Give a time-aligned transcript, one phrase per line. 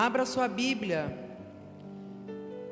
[0.00, 1.14] Abra sua Bíblia,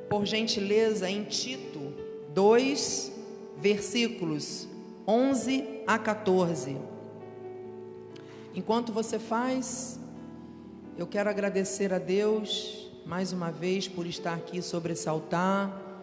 [0.08, 1.93] por gentileza, em Tito
[2.33, 3.12] 2,
[3.58, 4.66] versículos
[5.06, 6.79] 11 a 14.
[8.54, 10.01] Enquanto você faz,
[10.96, 16.02] eu quero agradecer a Deus mais uma vez por estar aqui sobre esse altar.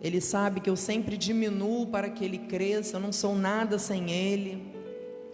[0.00, 4.08] Ele sabe que eu sempre diminuo para que ele cresça, eu não sou nada sem
[4.08, 4.72] ele,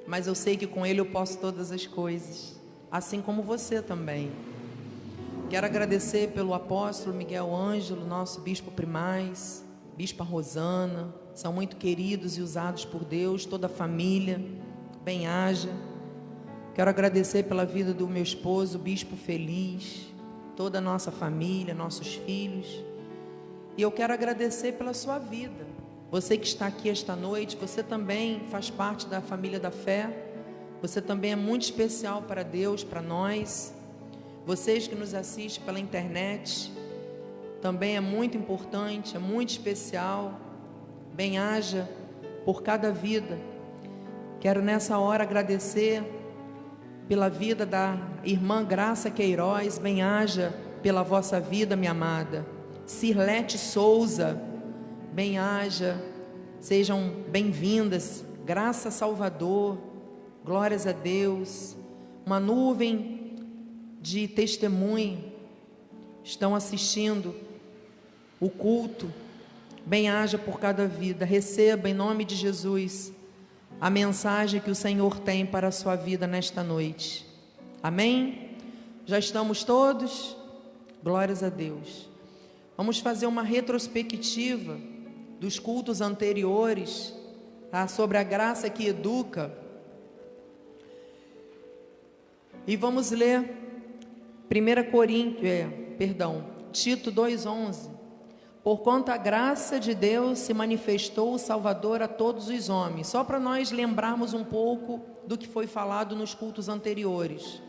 [0.07, 2.59] mas eu sei que com ele eu posso todas as coisas,
[2.91, 4.33] assim como você também.
[5.51, 9.65] Quero agradecer pelo apóstolo Miguel Ângelo, nosso bispo primaz,
[9.97, 14.45] bispa Rosana, são muito queridos e usados por Deus, toda a família,
[15.03, 15.71] bem-haja.
[16.75, 20.13] Quero agradecer pela vida do meu esposo, bispo feliz,
[20.55, 22.85] toda a nossa família, nossos filhos.
[23.75, 25.67] E eu quero agradecer pela sua vida.
[26.11, 30.11] Você que está aqui esta noite, você também faz parte da família da fé.
[30.83, 33.78] Você também é muito especial para Deus, para nós.
[34.49, 36.73] Vocês que nos assistem pela internet,
[37.61, 40.41] também é muito importante, é muito especial.
[41.13, 41.87] Bem-haja
[42.47, 43.39] por cada vida.
[44.41, 46.03] Quero nessa hora agradecer
[47.07, 52.47] pela vida da irmã Graça Queiroz, bem-haja pela vossa vida, minha amada.
[52.87, 54.41] Cirlete Souza,
[55.13, 56.03] bem-haja,
[56.59, 58.25] sejam bem-vindas.
[58.47, 59.77] Graça Salvador,
[60.43, 61.77] glórias a Deus.
[62.25, 63.18] Uma nuvem
[64.01, 65.33] de testemunho
[66.23, 67.35] estão assistindo
[68.41, 69.13] o culto,
[69.85, 73.13] bem-haja por cada vida, receba em nome de Jesus
[73.81, 77.27] a mensagem que o Senhor tem para a sua vida nesta noite.
[77.83, 78.57] Amém?
[79.07, 80.37] Já estamos todos?
[81.03, 82.09] Glórias a Deus.
[82.77, 84.79] Vamos fazer uma retrospectiva
[85.41, 87.15] dos cultos anteriores,
[87.71, 87.89] tá?
[87.89, 89.53] sobre a graça que educa.
[92.67, 93.58] E vamos ler
[94.51, 95.67] 1 Coríntios, é,
[95.99, 97.91] perdão, Tito 2:11.
[98.65, 103.07] Por quanto a graça de Deus se manifestou o Salvador a todos os homens.
[103.07, 107.63] Só para nós lembrarmos um pouco do que foi falado nos cultos anteriores.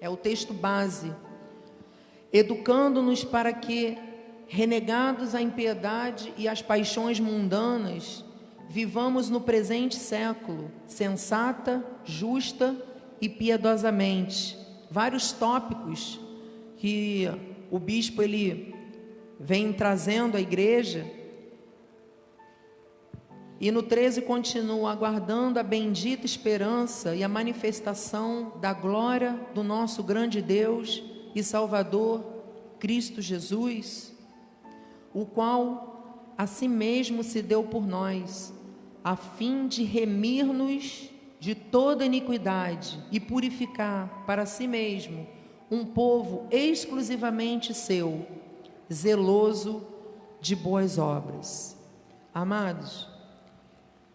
[0.00, 1.12] É o texto base.
[2.32, 3.98] Educando-nos para que,
[4.46, 8.24] renegados a impiedade e as paixões mundanas,
[8.68, 12.76] vivamos no presente século, sensata, justa
[13.20, 14.56] e piedosamente.
[14.90, 16.18] Vários tópicos
[16.76, 17.26] que
[17.70, 18.74] o bispo ele
[19.38, 21.06] vem trazendo à igreja.
[23.60, 30.02] E no 13 continua aguardando a bendita esperança e a manifestação da glória do nosso
[30.02, 31.02] grande Deus
[31.34, 32.24] e Salvador,
[32.78, 34.14] Cristo Jesus,
[35.12, 38.54] o qual a si mesmo se deu por nós,
[39.02, 45.26] a fim de remir-nos de toda iniquidade e purificar para si mesmo
[45.70, 48.26] um povo exclusivamente seu,
[48.92, 49.86] zeloso
[50.40, 51.76] de boas obras.
[52.34, 53.08] Amados,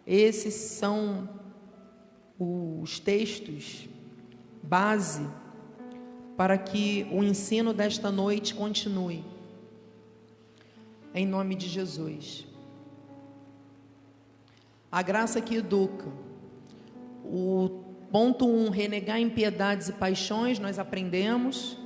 [0.06, 1.28] esses são
[2.38, 3.88] os textos
[4.62, 5.26] base
[6.36, 9.24] para que o ensino desta noite continue.
[11.14, 12.46] Em nome de Jesus.
[14.90, 16.23] A graça que educa
[17.24, 21.76] o ponto 1, um, renegar impiedades e paixões, nós aprendemos.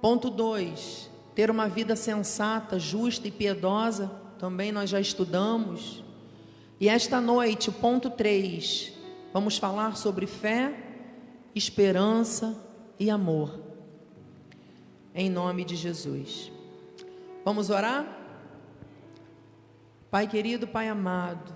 [0.00, 6.04] Ponto 2, ter uma vida sensata, justa e piedosa, também nós já estudamos.
[6.78, 8.92] E esta noite, ponto 3,
[9.32, 10.72] vamos falar sobre fé,
[11.54, 12.56] esperança
[12.98, 13.58] e amor.
[15.14, 16.52] Em nome de Jesus.
[17.44, 18.06] Vamos orar?
[20.10, 21.52] Pai querido, Pai amado,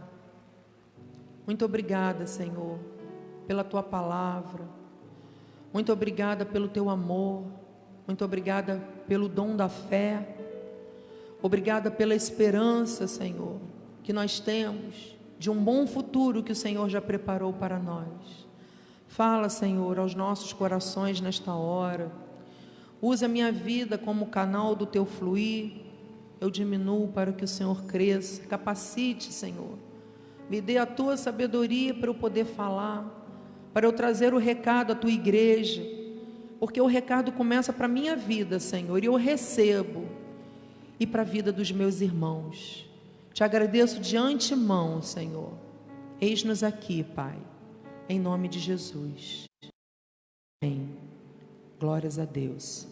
[1.49, 2.79] muito obrigada, Senhor,
[3.47, 4.69] pela tua palavra.
[5.73, 7.47] Muito obrigada pelo teu amor.
[8.07, 10.37] Muito obrigada pelo dom da fé.
[11.41, 13.57] Obrigada pela esperança, Senhor,
[14.03, 18.47] que nós temos de um bom futuro que o Senhor já preparou para nós.
[19.07, 22.13] Fala, Senhor, aos nossos corações nesta hora.
[23.01, 25.81] Usa a minha vida como canal do teu fluir.
[26.43, 28.43] Eu diminuo para que o Senhor cresça.
[28.43, 29.88] Capacite, Senhor
[30.49, 33.05] me dê a tua sabedoria para eu poder falar,
[33.73, 35.83] para eu trazer o recado à tua igreja,
[36.59, 40.07] porque o recado começa para a minha vida, Senhor, e eu recebo,
[40.99, 42.89] e para a vida dos meus irmãos.
[43.33, 45.53] Te agradeço de antemão, Senhor.
[46.21, 47.39] Eis-nos aqui, Pai,
[48.09, 49.45] em nome de Jesus.
[50.61, 50.89] Amém.
[51.79, 52.89] Glórias a Deus.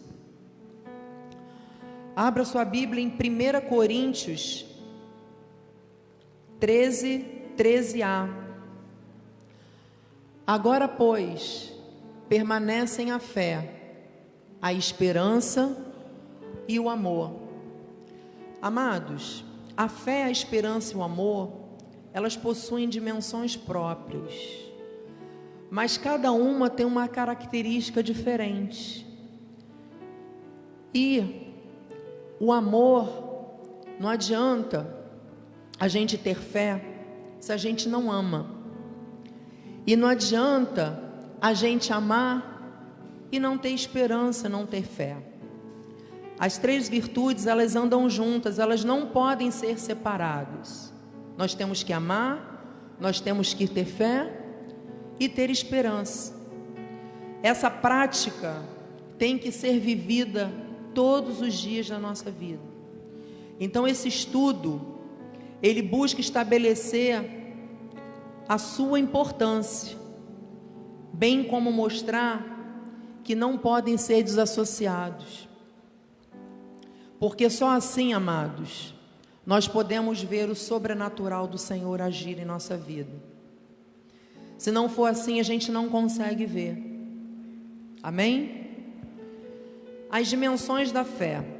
[2.15, 4.65] Abra sua Bíblia em 1 Coríntios
[6.59, 8.29] 13, 13a.
[10.45, 11.73] Agora, pois,
[12.29, 13.73] permanecem a fé,
[14.61, 15.75] a esperança
[16.67, 17.33] e o amor.
[18.61, 19.43] Amados,
[19.75, 21.51] a fé, a esperança e o amor,
[22.13, 24.33] elas possuem dimensões próprias,
[25.69, 29.05] mas cada uma tem uma característica diferente.
[30.93, 31.53] E
[32.39, 33.59] o amor,
[33.99, 34.95] não adianta
[35.79, 36.96] a gente ter fé
[37.39, 38.49] se a gente não ama.
[39.85, 41.01] E não adianta
[41.41, 42.57] a gente amar
[43.31, 45.17] e não ter esperança, não ter fé.
[46.39, 50.93] As três virtudes, elas andam juntas, elas não podem ser separadas.
[51.35, 54.31] Nós temos que amar, nós temos que ter fé
[55.19, 56.35] e ter esperança.
[57.41, 58.61] Essa prática
[59.17, 60.51] tem que ser vivida
[60.93, 62.61] todos os dias da nossa vida.
[63.59, 64.96] Então esse estudo,
[65.61, 67.37] ele busca estabelecer
[68.47, 69.97] a sua importância,
[71.13, 72.55] bem como mostrar
[73.23, 75.49] que não podem ser desassociados.
[77.19, 78.93] Porque só assim, amados,
[79.45, 83.11] nós podemos ver o sobrenatural do Senhor agir em nossa vida.
[84.57, 86.77] Se não for assim, a gente não consegue ver.
[88.01, 88.67] Amém?
[90.09, 91.56] As dimensões da fé.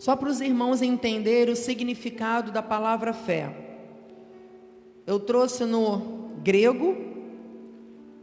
[0.00, 3.54] Só para os irmãos entenderem o significado da palavra fé.
[5.06, 6.96] Eu trouxe no grego,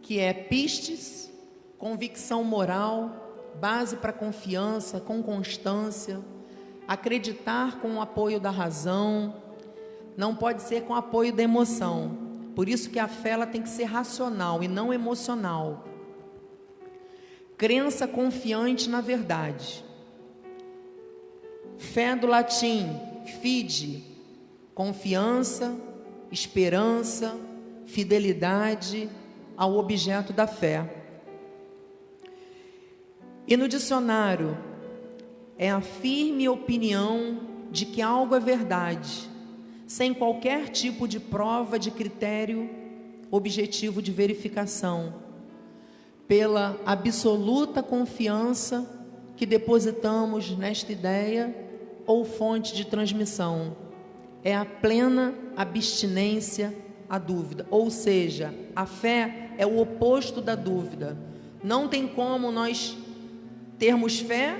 [0.02, 1.32] que é pistes,
[1.78, 6.20] convicção moral, base para confiança, com constância,
[6.88, 9.36] acreditar com o apoio da razão,
[10.18, 12.18] não pode ser com o apoio da emoção.
[12.56, 15.86] Por isso que a fé ela tem que ser racional e não emocional.
[17.56, 19.86] Crença confiante na verdade.
[21.78, 22.90] Fé do latim,
[23.42, 24.04] fide,
[24.74, 25.76] confiança,
[26.32, 27.36] esperança,
[27.86, 29.10] fidelidade
[29.56, 30.94] ao objeto da fé.
[33.48, 34.58] E no dicionário,
[35.58, 37.40] é a firme opinião
[37.72, 39.30] de que algo é verdade,
[39.88, 42.70] sem qualquer tipo de prova de critério
[43.32, 45.14] objetivo de verificação,
[46.28, 48.88] pela absoluta confiança
[49.36, 51.67] que depositamos nesta ideia
[52.08, 53.76] ou fonte de transmissão.
[54.44, 56.74] É a plena abstinência
[57.10, 61.18] à dúvida, ou seja, a fé é o oposto da dúvida.
[61.64, 62.98] Não tem como nós
[63.78, 64.56] termos fé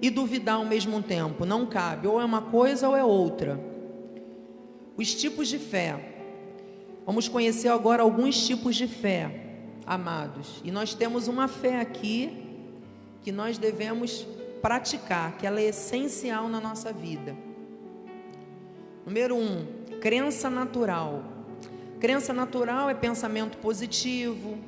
[0.00, 1.44] e duvidar ao mesmo tempo.
[1.44, 3.60] Não cabe, ou é uma coisa ou é outra.
[4.96, 6.08] Os tipos de fé.
[7.06, 10.60] Vamos conhecer agora alguns tipos de fé, amados.
[10.64, 12.46] E nós temos uma fé aqui
[13.22, 14.26] que nós devemos
[14.60, 17.36] praticar, que ela é essencial na nossa vida.
[19.04, 19.66] Número um,
[20.00, 21.22] crença natural.
[21.98, 24.58] Crença natural é pensamento positivo,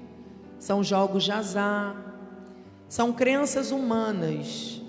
[0.59, 1.97] são jogos de azar,
[2.89, 4.83] são crenças humanas.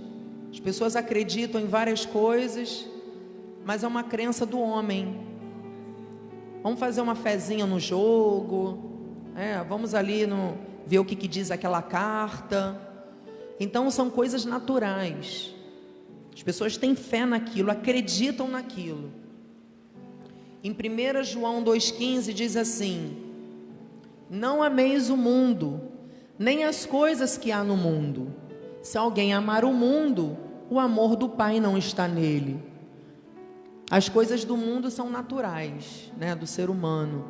[0.51, 2.87] As pessoas acreditam em várias coisas,
[3.65, 5.25] mas é uma crença do homem.
[6.61, 8.91] Vamos fazer uma fezinha no jogo,
[9.35, 12.92] é, vamos ali no, ver o que, que diz aquela carta.
[13.59, 15.53] Então são coisas naturais.
[16.35, 19.11] As pessoas têm fé naquilo, acreditam naquilo.
[20.63, 23.17] Em 1 João 2,15 diz assim:
[24.29, 25.81] Não ameis o mundo,
[26.39, 28.33] nem as coisas que há no mundo.
[28.81, 30.37] Se alguém amar o mundo,
[30.69, 32.59] o amor do Pai não está nele.
[33.91, 37.25] As coisas do mundo são naturais, né, do ser humano.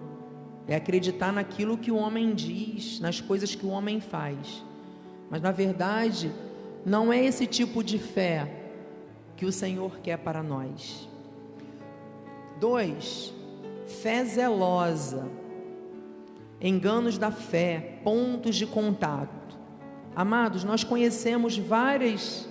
[0.68, 4.64] É acreditar naquilo que o homem diz, nas coisas que o homem faz.
[5.34, 6.32] Mas na verdade,
[6.86, 8.48] não é esse tipo de fé
[9.36, 11.10] que o Senhor quer para nós.
[12.60, 13.34] Dois,
[13.88, 15.28] fé zelosa
[16.62, 19.58] enganos da fé, pontos de contato.
[20.16, 22.48] Amados, nós conhecemos várias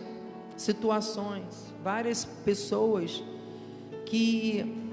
[0.56, 3.22] situações, várias pessoas
[4.06, 4.90] que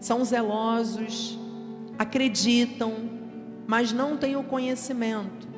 [0.00, 1.38] são zelosos,
[1.98, 2.92] acreditam,
[3.66, 5.55] mas não têm o conhecimento.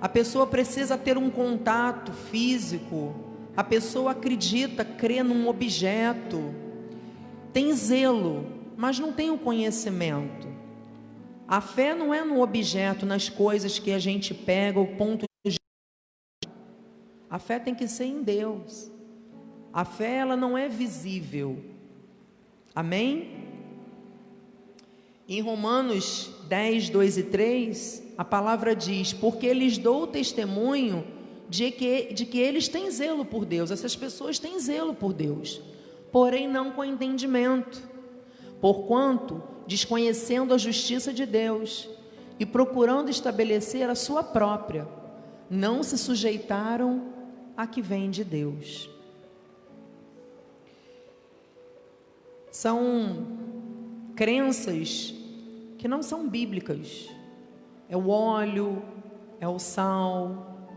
[0.00, 3.14] A pessoa precisa ter um contato físico,
[3.56, 6.54] a pessoa acredita, crê num objeto,
[7.52, 10.46] tem zelo, mas não tem o conhecimento.
[11.48, 15.56] A fé não é no objeto, nas coisas que a gente pega, o ponto de
[17.28, 18.92] A fé tem que ser em Deus.
[19.72, 21.64] A fé ela não é visível.
[22.74, 23.47] Amém?
[25.28, 31.06] Em Romanos 10, 2 e 3, a palavra diz: Porque lhes dou testemunho
[31.50, 35.60] de que, de que eles têm zelo por Deus, essas pessoas têm zelo por Deus,
[36.10, 37.86] porém não com entendimento,
[38.58, 41.90] porquanto desconhecendo a justiça de Deus,
[42.40, 44.88] e procurando estabelecer a sua própria,
[45.50, 47.12] não se sujeitaram
[47.54, 48.88] a que vem de Deus.
[52.50, 53.26] São
[54.16, 55.17] crenças
[55.78, 57.08] que não são bíblicas.
[57.88, 58.82] É o óleo,
[59.40, 60.68] é o sal,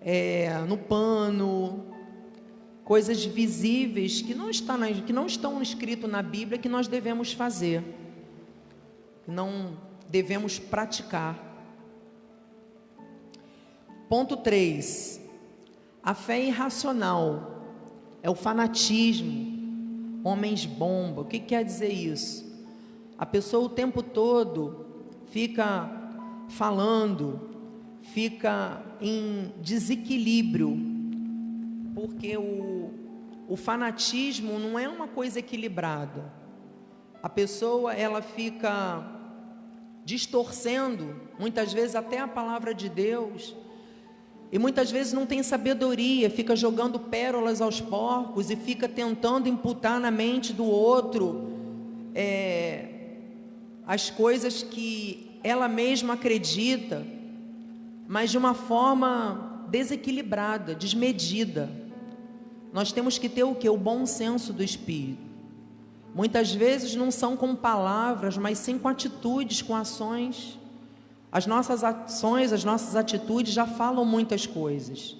[0.00, 1.84] é no pano,
[2.84, 7.32] coisas visíveis que não, está na, que não estão escritas na Bíblia que nós devemos
[7.32, 7.82] fazer,
[9.24, 9.76] que não
[10.08, 11.38] devemos praticar.
[14.08, 15.20] Ponto 3.
[16.02, 17.62] A fé irracional
[18.22, 21.20] é o fanatismo, homens bomba.
[21.20, 22.49] O que quer dizer isso?
[23.20, 24.86] A pessoa o tempo todo
[25.26, 25.90] fica
[26.48, 27.50] falando,
[28.00, 30.74] fica em desequilíbrio,
[31.94, 32.90] porque o,
[33.46, 36.32] o fanatismo não é uma coisa equilibrada.
[37.22, 39.06] A pessoa ela fica
[40.02, 43.54] distorcendo, muitas vezes até a palavra de Deus,
[44.50, 50.00] e muitas vezes não tem sabedoria, fica jogando pérolas aos porcos e fica tentando imputar
[50.00, 51.50] na mente do outro
[52.14, 52.89] é,
[53.94, 57.04] as coisas que ela mesma acredita
[58.12, 61.70] mas de uma forma desequilibrada, desmedida.
[62.72, 63.68] Nós temos que ter o que?
[63.68, 65.22] O bom senso do Espírito.
[66.12, 70.58] Muitas vezes não são com palavras, mas sim com atitudes, com ações.
[71.30, 75.16] As nossas ações, as nossas atitudes já falam muitas coisas.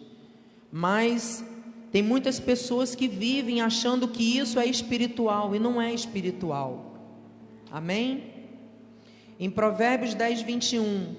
[0.73, 1.45] Mas
[1.93, 6.97] tem muitas pessoas que vivem achando que isso é espiritual e não é espiritual.
[7.71, 8.40] Amém?
[9.41, 11.17] Em Provérbios 10, 21,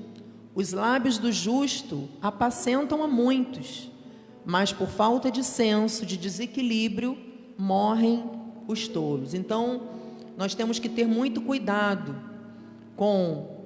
[0.54, 3.90] os lábios do justo apacentam a muitos,
[4.46, 7.18] mas por falta de senso, de desequilíbrio,
[7.58, 8.24] morrem
[8.68, 9.34] os tolos.
[9.34, 9.82] Então,
[10.38, 12.16] nós temos que ter muito cuidado
[12.96, 13.66] com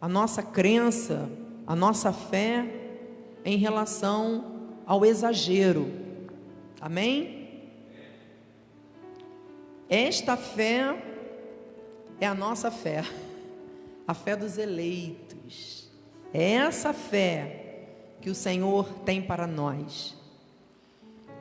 [0.00, 1.30] a nossa crença,
[1.64, 2.66] a nossa fé
[3.44, 4.44] em relação
[4.84, 5.88] ao exagero.
[6.80, 7.48] Amém?
[9.88, 11.00] Esta fé
[12.20, 13.04] é a nossa fé,
[14.08, 15.86] a fé dos eleitos.
[16.32, 17.88] É essa fé
[18.22, 20.16] que o Senhor tem para nós.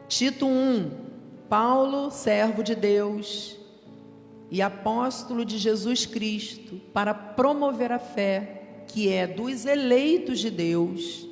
[0.09, 0.91] Tito 1,
[1.47, 3.57] Paulo, servo de Deus
[4.51, 11.25] e apóstolo de Jesus Cristo, para promover a fé que é dos eleitos de Deus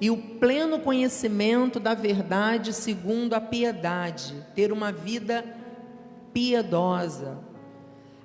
[0.00, 5.44] e o pleno conhecimento da verdade segundo a piedade, ter uma vida
[6.32, 7.49] piedosa.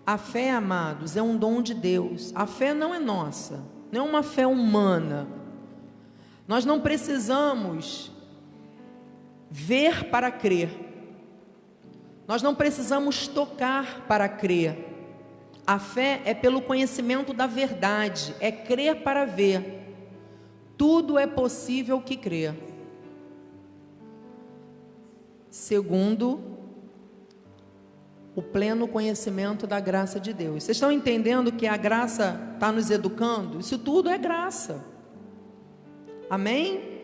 [0.05, 2.31] A fé, amados, é um dom de Deus.
[2.35, 5.27] A fé não é nossa não é uma fé humana.
[6.47, 8.11] Nós não precisamos
[9.49, 10.69] ver para crer.
[12.27, 14.93] Nós não precisamos tocar para crer.
[15.65, 19.81] A fé é pelo conhecimento da verdade, é crer para ver.
[20.77, 22.53] Tudo é possível que crer.
[25.49, 26.54] Segundo
[28.35, 30.63] o pleno conhecimento da graça de Deus.
[30.63, 33.59] Vocês estão entendendo que a graça está nos educando?
[33.59, 34.83] Isso tudo é graça.
[36.29, 36.95] Amém?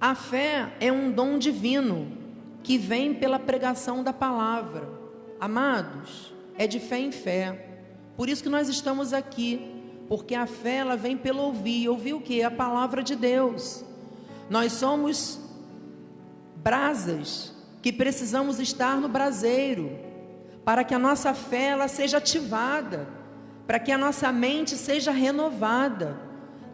[0.00, 2.08] A fé é um dom divino
[2.64, 4.88] que vem pela pregação da palavra.
[5.38, 7.68] Amados, é de fé em fé.
[8.16, 9.70] Por isso que nós estamos aqui,
[10.08, 11.88] porque a fé ela vem pelo ouvir.
[11.88, 12.42] Ouvir o que?
[12.42, 13.84] A palavra de Deus.
[14.50, 15.38] Nós somos
[16.56, 19.98] brasas que precisamos estar no braseiro,
[20.64, 23.08] para que a nossa fé ela seja ativada,
[23.66, 26.18] para que a nossa mente seja renovada.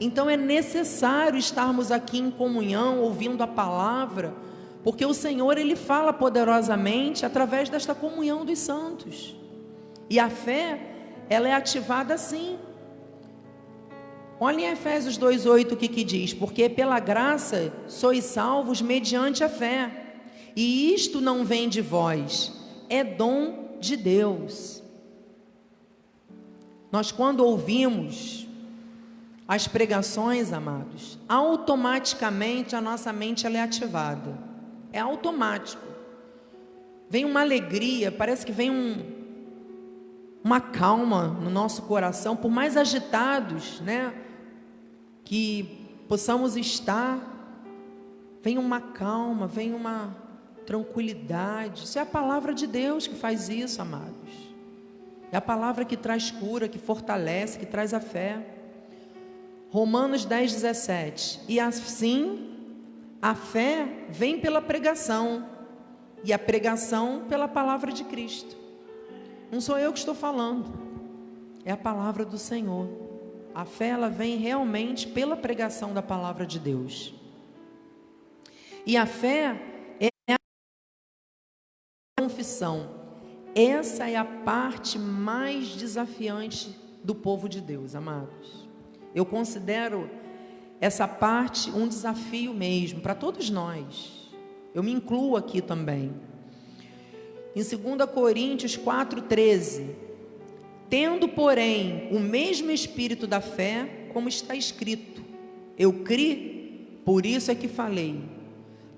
[0.00, 4.34] Então é necessário estarmos aqui em comunhão, ouvindo a palavra,
[4.82, 9.36] porque o Senhor ele fala poderosamente através desta comunhão dos santos.
[10.10, 10.80] E a fé,
[11.28, 12.58] ela é ativada assim.
[14.40, 19.48] Olha em Efésios 2:8 o que que diz: "Porque pela graça sois salvos mediante a
[19.48, 20.01] fé".
[20.54, 22.52] E isto não vem de vós,
[22.88, 24.82] é dom de Deus.
[26.90, 28.46] Nós, quando ouvimos
[29.48, 34.38] as pregações, amados, automaticamente a nossa mente ela é ativada.
[34.92, 35.86] É automático.
[37.08, 38.96] Vem uma alegria, parece que vem um,
[40.42, 44.14] uma calma no nosso coração, por mais agitados, né,
[45.24, 47.18] que possamos estar,
[48.42, 50.16] vem uma calma, vem uma
[50.66, 51.84] tranquilidade.
[51.84, 54.52] Isso é a palavra de Deus que faz isso, amados.
[55.30, 58.44] É a palavra que traz cura, que fortalece, que traz a fé.
[59.70, 61.40] Romanos 10, 17.
[61.48, 62.54] E assim,
[63.20, 65.48] a fé vem pela pregação,
[66.24, 68.56] e a pregação pela palavra de Cristo.
[69.50, 70.70] Não sou eu que estou falando.
[71.64, 72.88] é a palavra do Senhor.
[73.54, 77.14] A fé ela vem realmente pela pregação da palavra de Deus.
[78.84, 79.60] E a fé
[82.42, 82.90] confissão.
[83.54, 88.68] Essa é a parte mais desafiante do povo de Deus, amados.
[89.14, 90.10] Eu considero
[90.80, 94.28] essa parte um desafio mesmo para todos nós.
[94.74, 96.12] Eu me incluo aqui também.
[97.54, 99.90] Em 2 Coríntios 4,13,
[100.88, 105.22] tendo, porém, o mesmo espírito da fé, como está escrito,
[105.78, 108.20] eu criei, por isso é que falei.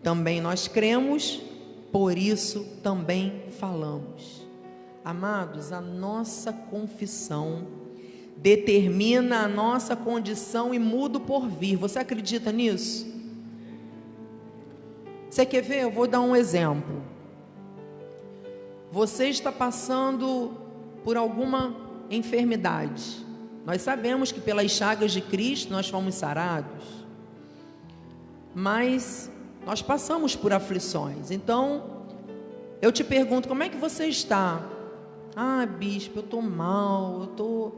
[0.03, 1.43] Também nós cremos,
[1.95, 4.45] por isso também falamos.
[5.05, 7.69] Amados, a nossa confissão
[8.37, 11.77] determina a nossa condição e muda por vir.
[11.77, 13.07] Você acredita nisso?
[15.31, 15.85] Você quer ver?
[15.85, 17.01] Eu vou dar um exemplo.
[18.91, 20.51] Você está passando
[21.05, 21.77] por alguma
[22.11, 23.25] enfermidade.
[23.65, 27.07] Nós sabemos que pelas chagas de Cristo nós fomos sarados.
[28.53, 29.31] Mas
[29.67, 31.31] nós passamos por aflições.
[31.31, 32.05] Então,
[32.81, 34.63] eu te pergunto, como é que você está?
[35.35, 37.73] Ah, bispo, eu estou mal, eu tô,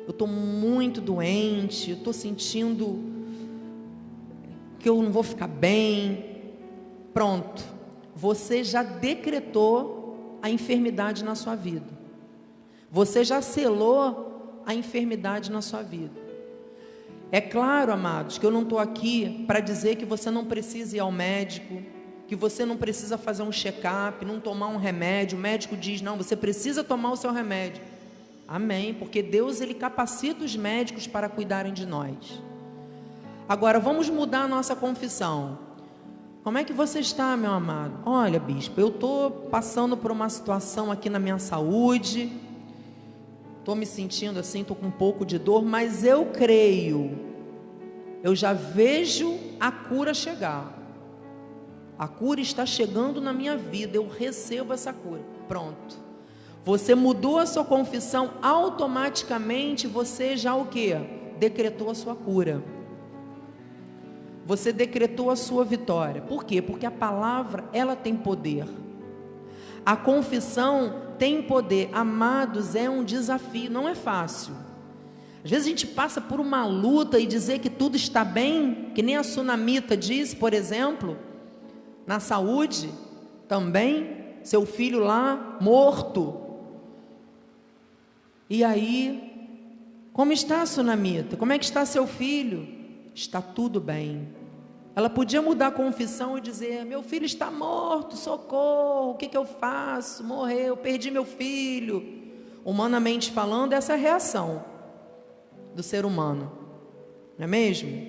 [0.00, 2.98] estou tô muito doente, eu estou sentindo
[4.78, 6.24] que eu não vou ficar bem.
[7.12, 7.62] Pronto,
[8.14, 11.98] você já decretou a enfermidade na sua vida.
[12.90, 16.27] Você já selou a enfermidade na sua vida.
[17.30, 21.00] É claro, amados, que eu não estou aqui para dizer que você não precisa ir
[21.00, 21.82] ao médico,
[22.26, 25.36] que você não precisa fazer um check-up, não tomar um remédio.
[25.36, 27.82] O médico diz: não, você precisa tomar o seu remédio.
[28.46, 32.40] Amém, porque Deus ele capacita os médicos para cuidarem de nós.
[33.46, 35.58] Agora vamos mudar a nossa confissão.
[36.42, 37.92] Como é que você está, meu amado?
[38.06, 42.32] Olha, bispo, eu estou passando por uma situação aqui na minha saúde,
[43.68, 47.18] estou me sentindo assim, estou com um pouco de dor, mas eu creio,
[48.22, 50.74] eu já vejo a cura chegar.
[51.98, 55.20] A cura está chegando na minha vida, eu recebo essa cura.
[55.46, 55.98] Pronto.
[56.64, 60.94] Você mudou a sua confissão, automaticamente você já o que?
[61.38, 62.64] Decretou a sua cura
[64.46, 66.22] você decretou a sua vitória.
[66.22, 66.62] Por quê?
[66.62, 68.64] Porque a palavra, ela tem poder.
[69.88, 71.88] A confissão tem poder.
[71.94, 74.54] Amados, é um desafio, não é fácil.
[75.42, 79.02] Às vezes a gente passa por uma luta e dizer que tudo está bem, que
[79.02, 81.16] nem a sunamita diz, por exemplo,
[82.06, 82.90] na saúde,
[83.48, 86.38] também, seu filho lá morto.
[88.50, 89.48] E aí,
[90.12, 91.34] como está a sunamita?
[91.34, 92.68] Como é que está seu filho?
[93.14, 94.28] Está tudo bem.
[94.98, 99.36] Ela podia mudar a confissão e dizer: Meu filho está morto, socorro, o que, que
[99.36, 100.24] eu faço?
[100.24, 102.04] Morreu, perdi meu filho.
[102.64, 104.64] Humanamente falando, essa é a reação
[105.72, 106.50] do ser humano,
[107.38, 108.08] não é mesmo?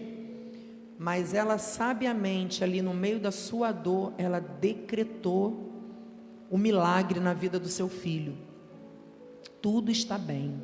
[0.98, 5.72] Mas ela sabiamente, ali no meio da sua dor, ela decretou
[6.50, 8.36] o milagre na vida do seu filho.
[9.62, 10.60] Tudo está bem.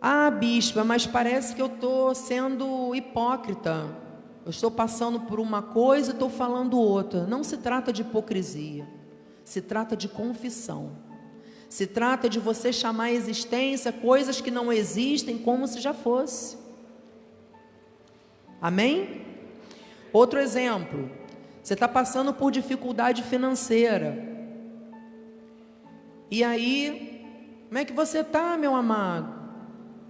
[0.00, 4.01] Ah, bispa, mas parece que eu estou sendo hipócrita.
[4.44, 7.26] Eu estou passando por uma coisa e estou falando outra.
[7.26, 8.86] Não se trata de hipocrisia.
[9.44, 10.96] Se trata de confissão.
[11.68, 16.58] Se trata de você chamar a existência coisas que não existem como se já fosse.
[18.60, 19.22] Amém?
[20.12, 21.08] Outro exemplo.
[21.62, 24.28] Você está passando por dificuldade financeira.
[26.28, 27.24] E aí,
[27.68, 29.40] como é que você está, meu amado?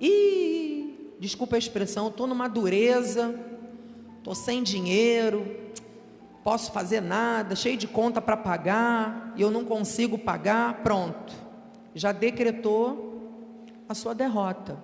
[0.01, 3.52] Ih, desculpa a expressão, estou numa dureza
[4.23, 5.45] estou sem dinheiro,
[6.45, 11.35] posso fazer nada, cheio de conta para pagar, e eu não consigo pagar, pronto.
[11.93, 13.21] Já decretou
[13.89, 14.79] a sua derrota.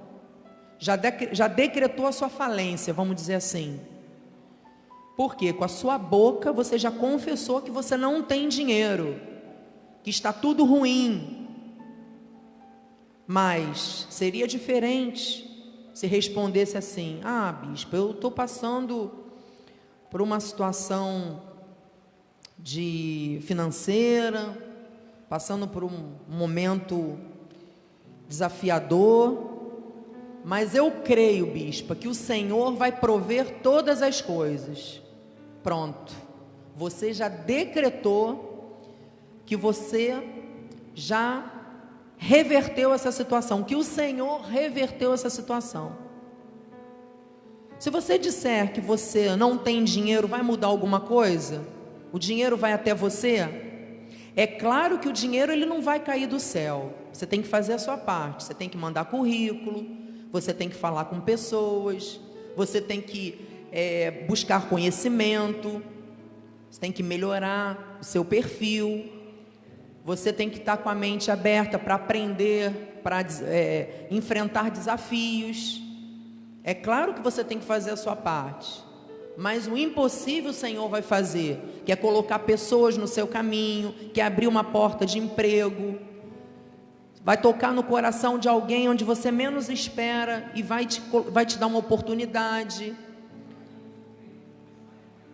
[0.77, 3.81] Já, de, já decretou a sua falência, vamos dizer assim.
[5.17, 9.21] Porque com a sua boca você já confessou que você não tem dinheiro,
[10.03, 11.47] que está tudo ruim.
[13.25, 15.49] Mas seria diferente
[15.95, 19.28] se respondesse assim: Ah, bispo, eu estou passando
[20.11, 21.43] por uma situação
[22.59, 24.57] de financeira,
[25.29, 27.19] passando por um momento
[28.29, 29.59] desafiador,
[30.45, 35.03] mas eu creio, bispa, que o Senhor vai prover todas as coisas.
[35.63, 36.13] Pronto.
[36.75, 38.79] Você já decretou
[39.45, 40.23] que você
[40.95, 41.53] já
[42.17, 46.08] reverteu essa situação, que o Senhor reverteu essa situação.
[47.79, 51.65] Se você disser que você não tem dinheiro, vai mudar alguma coisa?
[52.13, 53.49] O dinheiro vai até você?
[54.35, 56.93] É claro que o dinheiro ele não vai cair do céu.
[57.13, 58.45] Você tem que fazer a sua parte.
[58.45, 59.87] Você tem que mandar currículo,
[60.33, 62.21] você tem que falar com pessoas,
[62.57, 65.83] você tem que é, buscar conhecimento,
[66.71, 69.09] você tem que melhorar o seu perfil,
[70.05, 75.88] você tem que estar com a mente aberta para aprender, para é, enfrentar desafios.
[76.69, 78.85] É claro que você tem que fazer a sua parte.
[79.39, 84.21] Mas o impossível o Senhor vai fazer, que é colocar pessoas no seu caminho, que
[84.21, 85.99] é abrir uma porta de emprego,
[87.25, 91.01] vai tocar no coração de alguém onde você menos espera e vai te,
[91.31, 92.95] vai te dar uma oportunidade.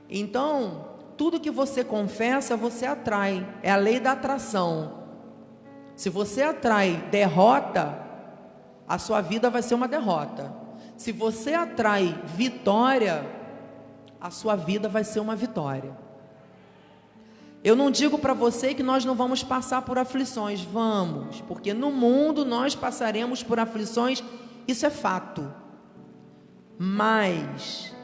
[0.08, 5.02] Então, tudo que você confessa, você atrai, é a lei da atração.
[5.96, 7.98] Se você atrai derrota,
[8.86, 10.62] a sua vida vai ser uma derrota.
[11.04, 13.30] Se você atrai vitória,
[14.18, 15.94] a sua vida vai ser uma vitória.
[17.62, 21.92] Eu não digo para você que nós não vamos passar por aflições, vamos, porque no
[21.92, 24.24] mundo nós passaremos por aflições,
[24.66, 25.52] isso é fato.
[26.78, 27.94] Mas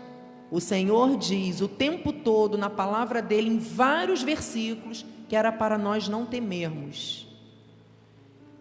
[0.51, 5.79] o Senhor diz o tempo todo na palavra dele, em vários versículos, que era para
[5.79, 7.30] nós não temermos.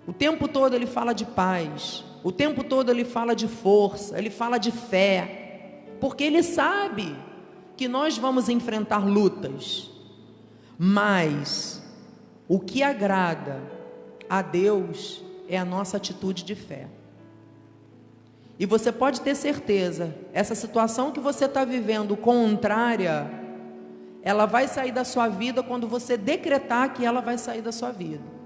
[0.10, 4.32] O tempo todo ele fala de paz, o tempo todo ele fala de força, ele
[4.32, 7.16] fala de fé, porque ele sabe
[7.78, 9.92] que nós vamos enfrentar lutas,
[10.80, 11.80] mas
[12.48, 13.62] o que agrada
[14.28, 16.88] a Deus é a nossa atitude de fé.
[18.58, 23.30] E você pode ter certeza, essa situação que você está vivendo contrária,
[24.24, 27.92] ela vai sair da sua vida quando você decretar que ela vai sair da sua
[27.92, 28.39] vida.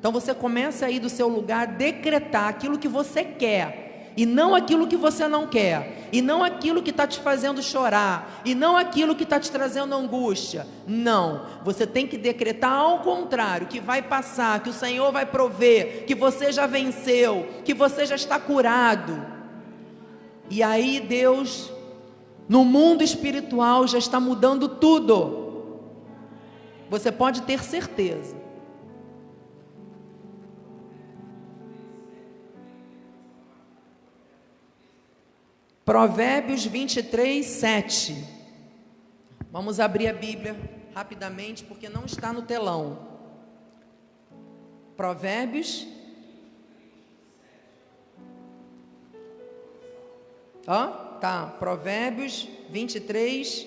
[0.00, 4.54] Então você começa a ir do seu lugar, decretar aquilo que você quer e não
[4.54, 8.76] aquilo que você não quer, e não aquilo que está te fazendo chorar, e não
[8.76, 10.66] aquilo que está te trazendo angústia.
[10.86, 16.04] Não, você tem que decretar ao contrário: que vai passar, que o Senhor vai prover,
[16.06, 19.24] que você já venceu, que você já está curado.
[20.50, 21.72] E aí Deus,
[22.48, 25.38] no mundo espiritual, já está mudando tudo.
[26.90, 28.34] Você pode ter certeza.
[35.90, 38.24] Provérbios 23, 7.
[39.50, 40.56] Vamos abrir a Bíblia
[40.94, 43.08] rapidamente, porque não está no telão.
[44.96, 45.84] Provérbios.
[50.64, 50.86] Ó,
[51.18, 51.46] tá.
[51.58, 53.66] Provérbios 23,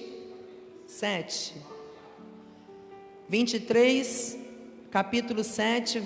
[0.88, 1.56] 7.
[3.28, 4.40] 23,
[4.90, 6.02] capítulo 7,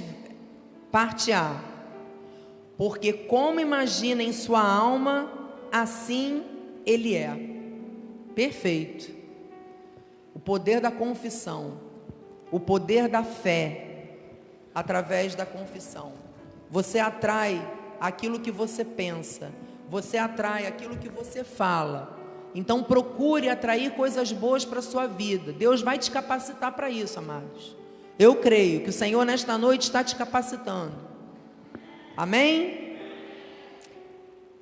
[0.91, 1.61] parte A.
[2.75, 5.36] Porque como imagina em sua alma
[5.71, 6.43] assim
[6.85, 7.35] ele é.
[8.33, 9.11] Perfeito.
[10.33, 11.79] O poder da confissão,
[12.51, 13.87] o poder da fé,
[14.73, 16.13] através da confissão.
[16.69, 17.59] Você atrai
[17.99, 19.51] aquilo que você pensa,
[19.89, 22.15] você atrai aquilo que você fala.
[22.53, 25.51] Então procure atrair coisas boas para a sua vida.
[25.51, 27.75] Deus vai te capacitar para isso, amados.
[28.19, 30.93] Eu creio que o Senhor nesta noite está te capacitando.
[32.15, 32.86] Amém?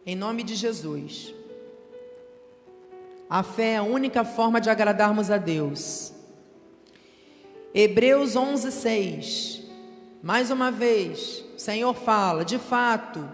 [0.06, 1.34] Em nome de Jesus.
[3.28, 6.14] A fé é a única forma de agradarmos a Deus.
[7.74, 9.64] Hebreus 11, 6.
[10.22, 13.28] Mais uma vez, o Senhor fala: de fato,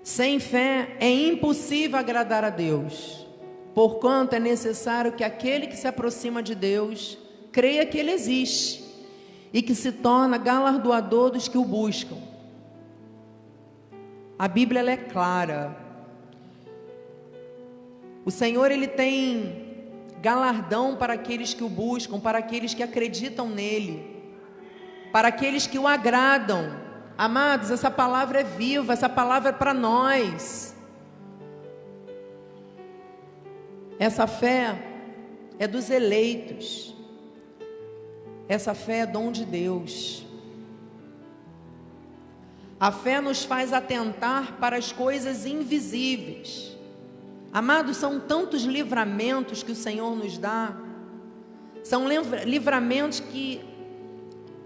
[0.00, 3.26] sem fé é impossível agradar a Deus,
[3.74, 7.18] porquanto é necessário que aquele que se aproxima de Deus
[7.50, 8.84] creia que Ele existe
[9.52, 12.35] e que se torna galardoador dos que o buscam.
[14.38, 15.74] A Bíblia é clara.
[18.24, 19.64] O Senhor ele tem
[20.20, 24.04] galardão para aqueles que o buscam, para aqueles que acreditam nele,
[25.12, 26.84] para aqueles que o agradam.
[27.16, 30.76] Amados, essa palavra é viva, essa palavra é para nós.
[33.98, 34.76] Essa fé
[35.58, 36.94] é dos eleitos.
[38.46, 40.25] Essa fé é dom de Deus.
[42.78, 46.76] A fé nos faz atentar para as coisas invisíveis.
[47.52, 50.76] Amados, são tantos livramentos que o Senhor nos dá,
[51.82, 52.04] são
[52.44, 53.60] livramentos que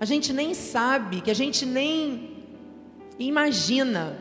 [0.00, 2.44] a gente nem sabe, que a gente nem
[3.18, 4.16] imagina.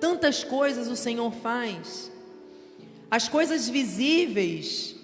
[0.00, 2.10] Tantas coisas o Senhor faz.
[3.08, 4.96] As coisas visíveis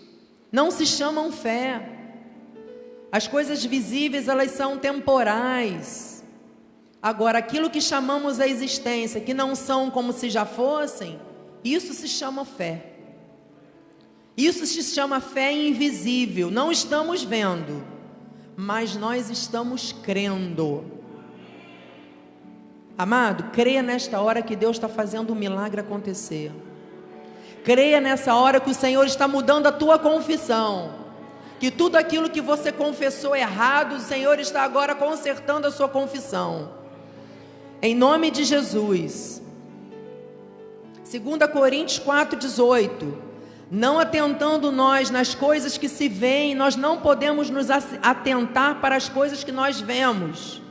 [0.50, 1.92] não se chamam fé.
[3.12, 6.15] As coisas visíveis, elas são temporais.
[7.02, 11.20] Agora, aquilo que chamamos a existência, que não são como se já fossem,
[11.62, 12.92] isso se chama fé.
[14.36, 17.82] Isso se chama fé invisível, não estamos vendo,
[18.56, 20.84] mas nós estamos crendo.
[22.98, 26.52] Amado, creia nesta hora que Deus está fazendo um milagre acontecer.
[27.64, 30.94] Creia nessa hora que o Senhor está mudando a tua confissão.
[31.58, 36.70] Que tudo aquilo que você confessou errado, o Senhor está agora consertando a sua confissão.
[37.82, 39.42] Em nome de Jesus.
[41.10, 43.12] 2 Coríntios 4,18.
[43.70, 49.08] Não atentando nós nas coisas que se veem, nós não podemos nos atentar para as
[49.08, 50.62] coisas que nós vemos,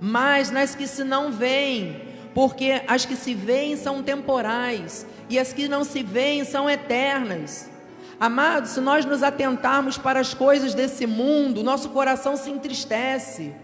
[0.00, 2.02] mas nas que se não veem,
[2.34, 7.70] porque as que se veem são temporais e as que não se veem são eternas.
[8.18, 13.54] Amados, se nós nos atentarmos para as coisas desse mundo, nosso coração se entristece.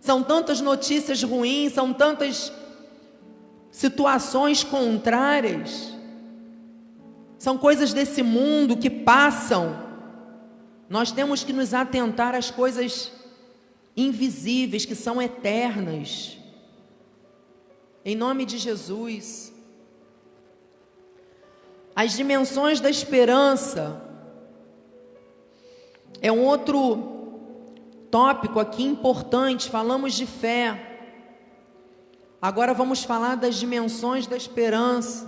[0.00, 2.50] São tantas notícias ruins, são tantas
[3.70, 5.94] situações contrárias.
[7.38, 9.88] São coisas desse mundo que passam.
[10.88, 13.12] Nós temos que nos atentar às coisas
[13.96, 16.38] invisíveis que são eternas.
[18.04, 19.52] Em nome de Jesus.
[21.94, 24.02] As dimensões da esperança
[26.22, 27.19] é um outro
[28.10, 29.70] tópico aqui importante.
[29.70, 30.86] Falamos de fé.
[32.40, 35.26] Agora vamos falar das dimensões da esperança.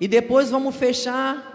[0.00, 1.52] E depois vamos fechar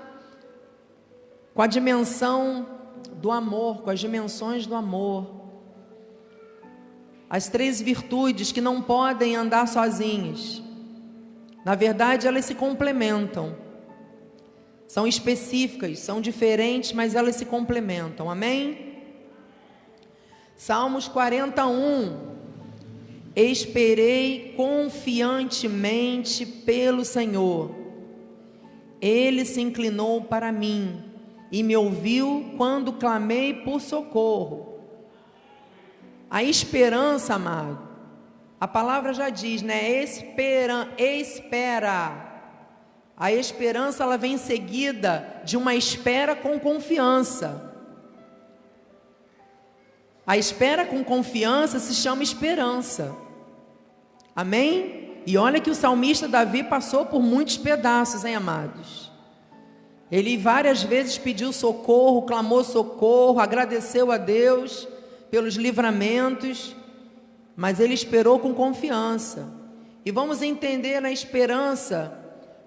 [1.53, 2.67] com a dimensão
[3.15, 5.39] do amor, com as dimensões do amor.
[7.29, 10.63] As três virtudes que não podem andar sozinhas.
[11.65, 13.55] Na verdade, elas se complementam.
[14.87, 18.29] São específicas, são diferentes, mas elas se complementam.
[18.29, 18.88] Amém?
[20.59, 22.19] Salmos 41.
[23.33, 27.73] Esperei confiantemente pelo Senhor.
[28.99, 31.01] Ele se inclinou para mim
[31.49, 34.81] e me ouviu quando clamei por socorro.
[36.29, 37.79] A esperança, amado,
[38.59, 40.03] a palavra já diz, né?
[40.03, 42.27] Espera, espera
[43.15, 47.68] a esperança ela vem seguida de uma espera com confiança.
[50.29, 53.15] A espera com confiança se chama esperança.
[54.35, 55.23] Amém?
[55.25, 59.11] E olha que o salmista Davi passou por muitos pedaços, hein, amados?
[60.11, 64.87] Ele várias vezes pediu socorro, clamou socorro, agradeceu a Deus
[65.31, 66.75] pelos livramentos,
[67.55, 69.51] mas ele esperou com confiança.
[70.05, 72.13] E vamos entender a esperança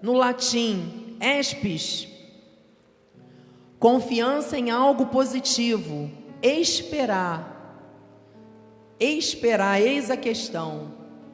[0.01, 2.09] no latim, espes,
[3.79, 7.52] confiança em algo positivo, esperar.
[9.03, 10.93] Esperar, eis a questão.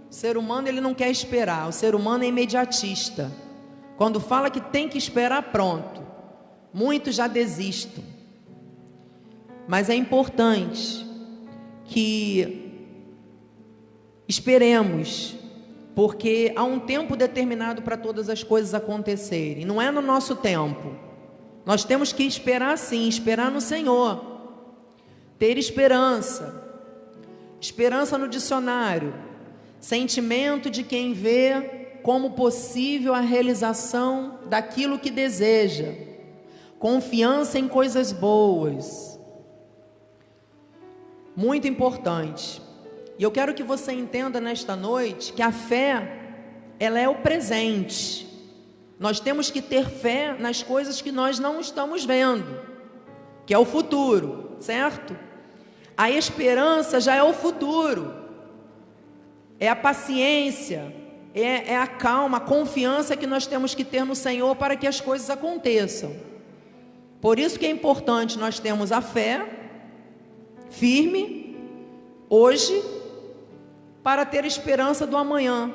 [0.10, 3.32] O ser humano ele não quer esperar, o ser humano é imediatista.
[3.95, 6.01] Quando fala que tem que esperar, pronto.
[6.73, 8.03] Muitos já desistem.
[9.67, 11.05] Mas é importante
[11.86, 12.71] que
[14.27, 15.36] esperemos
[15.93, 20.95] porque há um tempo determinado para todas as coisas acontecerem, não é no nosso tempo.
[21.65, 24.23] Nós temos que esperar sim, esperar no Senhor,
[25.38, 26.68] ter esperança.
[27.60, 29.13] Esperança no dicionário,
[29.80, 35.93] sentimento de quem vê como possível a realização daquilo que deseja,
[36.80, 39.19] confiança em coisas boas.
[41.36, 42.62] Muito importante.
[43.17, 46.17] E eu quero que você entenda nesta noite que a fé,
[46.80, 48.28] ela é o presente.
[48.98, 52.62] Nós temos que ter fé nas coisas que nós não estamos vendo,
[53.45, 55.15] que é o futuro, certo?
[55.99, 58.13] A esperança já é o futuro,
[59.59, 60.95] é a paciência,
[61.35, 64.88] é, é a calma, a confiança que nós temos que ter no Senhor para que
[64.88, 66.15] as coisas aconteçam.
[67.19, 69.45] Por isso que é importante nós termos a fé
[70.69, 71.57] firme,
[72.29, 72.81] hoje
[74.01, 75.69] para ter esperança do amanhã,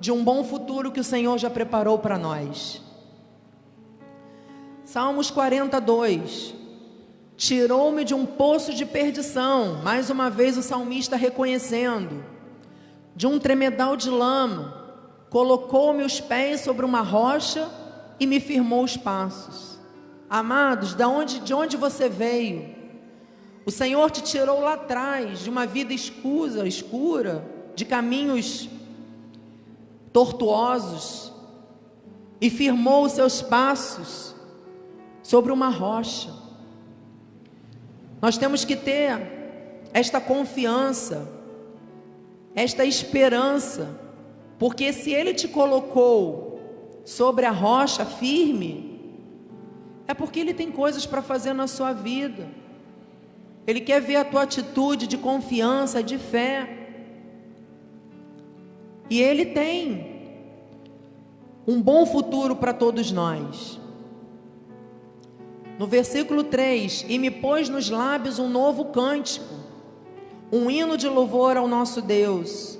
[0.00, 2.80] de um bom futuro que o Senhor já preparou para nós.
[4.82, 6.57] Salmos 42.
[7.38, 12.24] Tirou-me de um poço de perdição, mais uma vez o salmista reconhecendo,
[13.14, 14.74] de um tremedal de lama,
[15.30, 17.70] colocou-me os pés sobre uma rocha
[18.18, 19.78] e me firmou os passos.
[20.28, 22.74] Amados, de onde, de onde você veio?
[23.64, 28.68] O Senhor te tirou lá atrás de uma vida escura, escura, de caminhos
[30.12, 31.32] tortuosos
[32.40, 34.34] e firmou os seus passos
[35.22, 36.37] sobre uma rocha.
[38.20, 39.18] Nós temos que ter
[39.92, 41.28] esta confiança,
[42.54, 43.98] esta esperança,
[44.58, 46.60] porque se Ele te colocou
[47.04, 49.00] sobre a rocha firme,
[50.06, 52.48] é porque Ele tem coisas para fazer na sua vida.
[53.66, 56.88] Ele quer ver a tua atitude de confiança, de fé.
[59.10, 60.18] E Ele tem
[61.66, 63.78] um bom futuro para todos nós.
[65.78, 69.54] No versículo 3: E me pôs nos lábios um novo cântico,
[70.50, 72.76] um hino de louvor ao nosso Deus.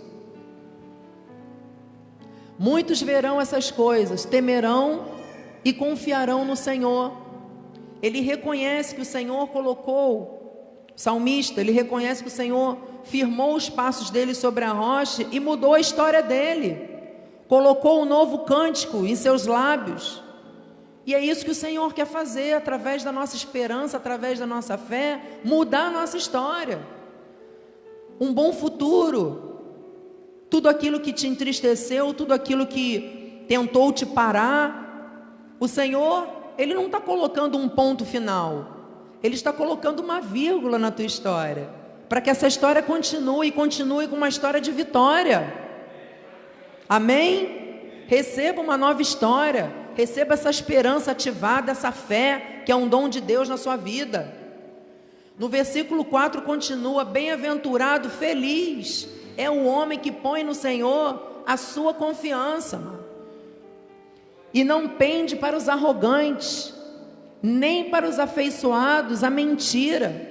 [2.59, 5.07] Muitos verão essas coisas, temerão
[5.65, 7.13] e confiarão no Senhor.
[8.03, 14.11] Ele reconhece que o Senhor colocou, salmista, ele reconhece que o Senhor firmou os passos
[14.11, 16.89] dele sobre a rocha e mudou a história dele.
[17.47, 20.23] Colocou um novo cântico em seus lábios.
[21.09, 24.77] E é isso que o Senhor quer fazer através da nossa esperança, através da nossa
[24.77, 26.81] fé, mudar a nossa história.
[28.21, 29.59] Um bom futuro.
[30.51, 36.85] Tudo aquilo que te entristeceu, tudo aquilo que tentou te parar, o Senhor, Ele não
[36.85, 38.77] está colocando um ponto final,
[39.23, 41.71] Ele está colocando uma vírgula na tua história,
[42.07, 45.55] para que essa história continue e continue com uma história de vitória.
[46.87, 48.05] Amém?
[48.07, 49.78] Receba uma nova história.
[49.99, 54.33] Receba essa esperança ativada, essa fé, que é um dom de Deus na sua vida.
[55.37, 61.93] No versículo 4 continua: Bem-aventurado, feliz é o homem que põe no Senhor a sua
[61.93, 62.81] confiança,
[64.55, 66.73] e não pende para os arrogantes,
[67.43, 70.29] nem para os afeiçoados a mentira.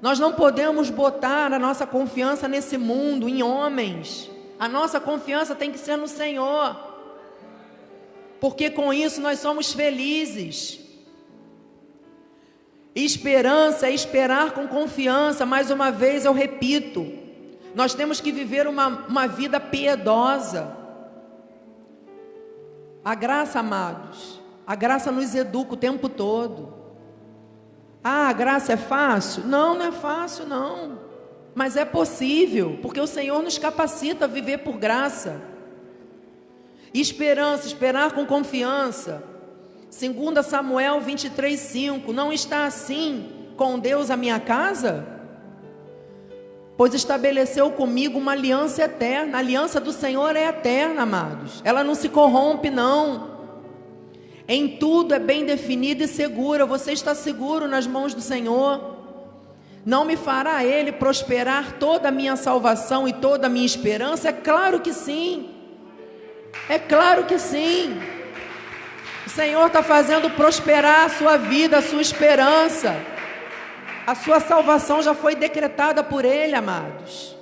[0.00, 4.30] Nós não podemos botar a nossa confiança nesse mundo, em homens.
[4.56, 6.93] A nossa confiança tem que ser no Senhor
[8.40, 10.80] porque com isso nós somos felizes.
[12.94, 17.12] Esperança é esperar com confiança, mais uma vez eu repito,
[17.74, 20.76] nós temos que viver uma, uma vida piedosa.
[23.04, 26.72] A graça, amados, a graça nos educa o tempo todo.
[28.02, 29.44] Ah, a graça é fácil?
[29.44, 31.00] Não, não é fácil, não.
[31.54, 35.40] Mas é possível, porque o Senhor nos capacita a viver por graça.
[36.94, 39.24] Esperança, esperar com confiança.
[39.90, 42.12] 2 Samuel 23, 5.
[42.12, 45.04] Não está assim com Deus a minha casa?
[46.76, 49.36] Pois estabeleceu comigo uma aliança eterna.
[49.36, 51.60] A aliança do Senhor é eterna, amados.
[51.64, 53.34] Ela não se corrompe, não.
[54.46, 56.66] Em tudo é bem definida e segura.
[56.66, 58.94] Você está seguro nas mãos do Senhor.
[59.84, 64.28] Não me fará Ele prosperar toda a minha salvação e toda a minha esperança?
[64.28, 65.53] É claro que sim.
[66.68, 68.00] É claro que sim.
[69.26, 72.94] O Senhor está fazendo prosperar a sua vida, a sua esperança.
[74.06, 77.34] A sua salvação já foi decretada por Ele, amados.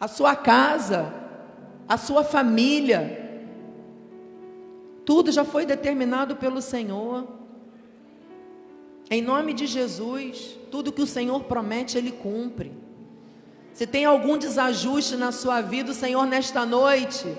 [0.00, 1.12] A sua casa,
[1.88, 3.26] a sua família,
[5.04, 7.26] tudo já foi determinado pelo Senhor.
[9.10, 12.72] Em nome de Jesus, tudo que o Senhor promete, Ele cumpre.
[13.78, 17.32] Se tem algum desajuste na sua vida, o Senhor nesta noite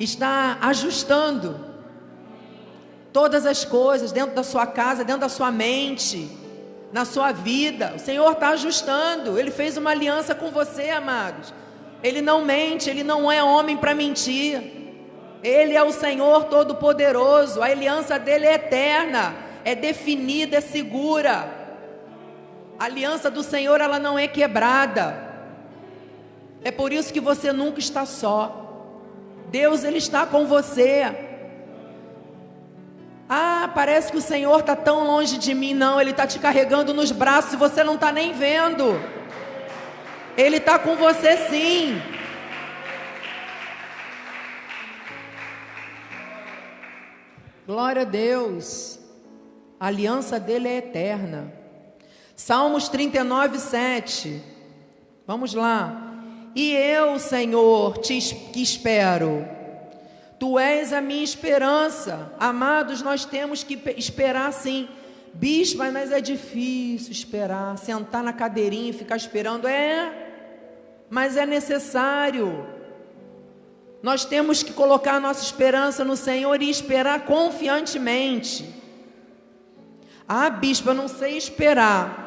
[0.00, 1.60] está ajustando
[3.12, 6.26] todas as coisas dentro da sua casa, dentro da sua mente,
[6.90, 7.92] na sua vida.
[7.94, 9.38] O Senhor está ajustando.
[9.38, 11.52] Ele fez uma aliança com você, amados.
[12.02, 14.58] Ele não mente, ele não é homem para mentir.
[15.42, 17.60] Ele é o Senhor Todo-Poderoso.
[17.60, 19.36] A aliança dele é eterna,
[19.66, 21.63] é definida, é segura.
[22.78, 25.16] A aliança do Senhor ela não é quebrada.
[26.62, 28.60] É por isso que você nunca está só.
[29.50, 31.04] Deus ele está com você.
[33.28, 35.72] Ah, parece que o Senhor está tão longe de mim.
[35.72, 39.00] Não, Ele está te carregando nos braços e você não está nem vendo.
[40.36, 42.00] Ele está com você sim.
[47.66, 48.98] Glória a Deus.
[49.80, 51.63] A aliança dele é eterna.
[52.36, 54.42] Salmos 39, 7.
[55.26, 56.12] Vamos lá.
[56.54, 58.18] E eu, Senhor, te
[58.56, 59.46] espero.
[60.38, 62.32] Tu és a minha esperança.
[62.38, 64.88] Amados, nós temos que esperar sim.
[65.32, 69.66] Bispo, mas é difícil esperar, sentar na cadeirinha e ficar esperando.
[69.66, 70.12] É,
[71.10, 72.66] mas é necessário.
[74.02, 78.68] Nós temos que colocar a nossa esperança no Senhor e esperar confiantemente.
[80.28, 82.23] Ah, bispo, eu não sei esperar.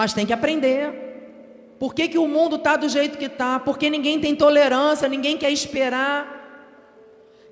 [0.00, 1.74] Mas tem que aprender.
[1.78, 3.60] Por que, que o mundo está do jeito que está?
[3.60, 6.24] Porque ninguém tem tolerância, ninguém quer esperar.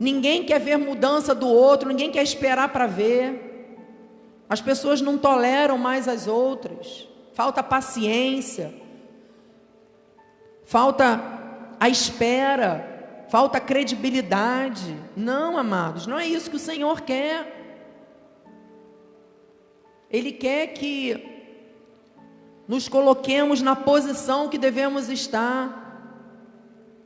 [0.01, 3.76] Ninguém quer ver mudança do outro, ninguém quer esperar para ver.
[4.49, 7.07] As pessoas não toleram mais as outras.
[7.34, 8.72] Falta paciência.
[10.64, 11.20] Falta
[11.78, 13.26] a espera.
[13.28, 14.96] Falta credibilidade.
[15.14, 17.84] Não, amados, não é isso que o Senhor quer.
[20.11, 21.36] Ele quer que
[22.69, 25.87] nos coloquemos na posição que devemos estar,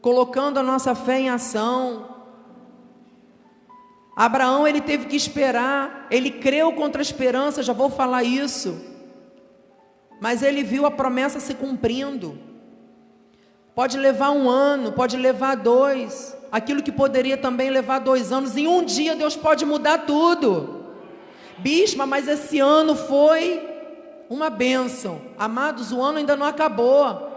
[0.01, 2.09] colocando a nossa fé em ação.
[4.17, 8.77] Abraão ele teve que esperar, ele creu contra a esperança, já vou falar isso.
[10.21, 12.37] Mas ele viu a promessa se cumprindo.
[13.73, 18.67] Pode levar um ano, pode levar dois, aquilo que poderia também levar dois anos, em
[18.67, 20.83] um dia Deus pode mudar tudo.
[21.59, 23.72] Bisma, mas esse ano foi
[24.33, 25.21] uma bênção.
[25.39, 27.31] Amados, o ano ainda não acabou.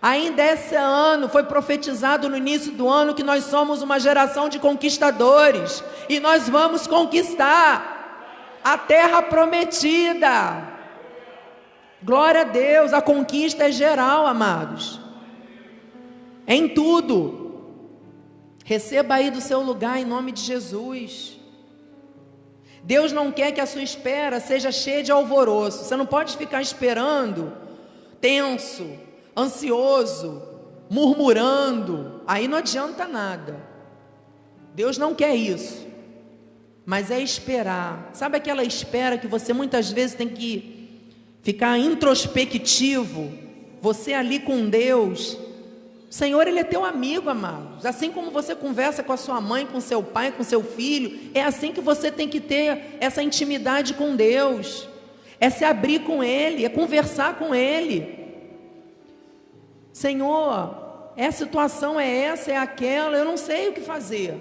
[0.00, 4.60] Ainda esse ano foi profetizado no início do ano que nós somos uma geração de
[4.60, 10.68] conquistadores e nós vamos conquistar a terra prometida.
[12.00, 15.00] Glória a Deus, a conquista é geral, amados.
[16.46, 17.40] Em tudo.
[18.64, 21.41] Receba aí do seu lugar em nome de Jesus.
[22.82, 25.84] Deus não quer que a sua espera seja cheia de alvoroço.
[25.84, 27.52] Você não pode ficar esperando
[28.20, 28.86] tenso,
[29.36, 30.42] ansioso,
[30.88, 33.56] murmurando, aí não adianta nada.
[34.74, 35.86] Deus não quer isso.
[36.84, 38.10] Mas é esperar.
[38.12, 41.00] Sabe aquela espera que você muitas vezes tem que
[41.42, 43.32] ficar introspectivo?
[43.80, 45.38] Você ali com Deus.
[46.12, 47.86] O Senhor, Ele é teu amigo, amados.
[47.86, 51.42] Assim como você conversa com a sua mãe, com seu pai, com seu filho, é
[51.42, 54.86] assim que você tem que ter essa intimidade com Deus.
[55.40, 58.14] É se abrir com Ele, é conversar com Ele.
[59.90, 64.36] Senhor, essa situação é essa, é aquela, eu não sei o que fazer.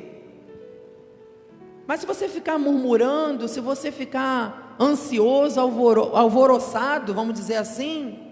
[1.87, 8.30] Mas se você ficar murmurando, se você ficar ansioso, alvoro, alvoroçado, vamos dizer assim,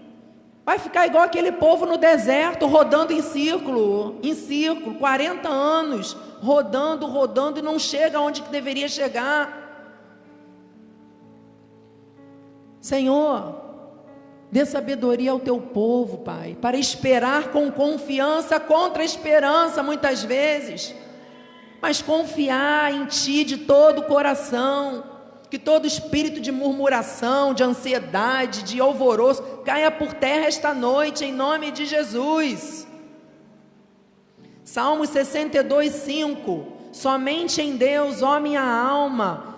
[0.70, 7.06] vai ficar igual aquele povo no deserto, rodando em círculo, em círculo, 40 anos, rodando,
[7.06, 9.42] rodando e não chega onde deveria chegar.
[12.80, 13.68] Senhor,
[14.52, 20.92] Dê sabedoria ao teu povo, Pai, para esperar com confiança contra esperança, muitas vezes,
[21.80, 25.04] mas confiar em Ti de todo o coração,
[25.50, 31.32] que todo espírito de murmuração, de ansiedade, de alvoroço caia por terra esta noite, em
[31.32, 32.86] nome de Jesus.
[34.64, 39.56] Salmos 62, 5: Somente em Deus, ó minha alma,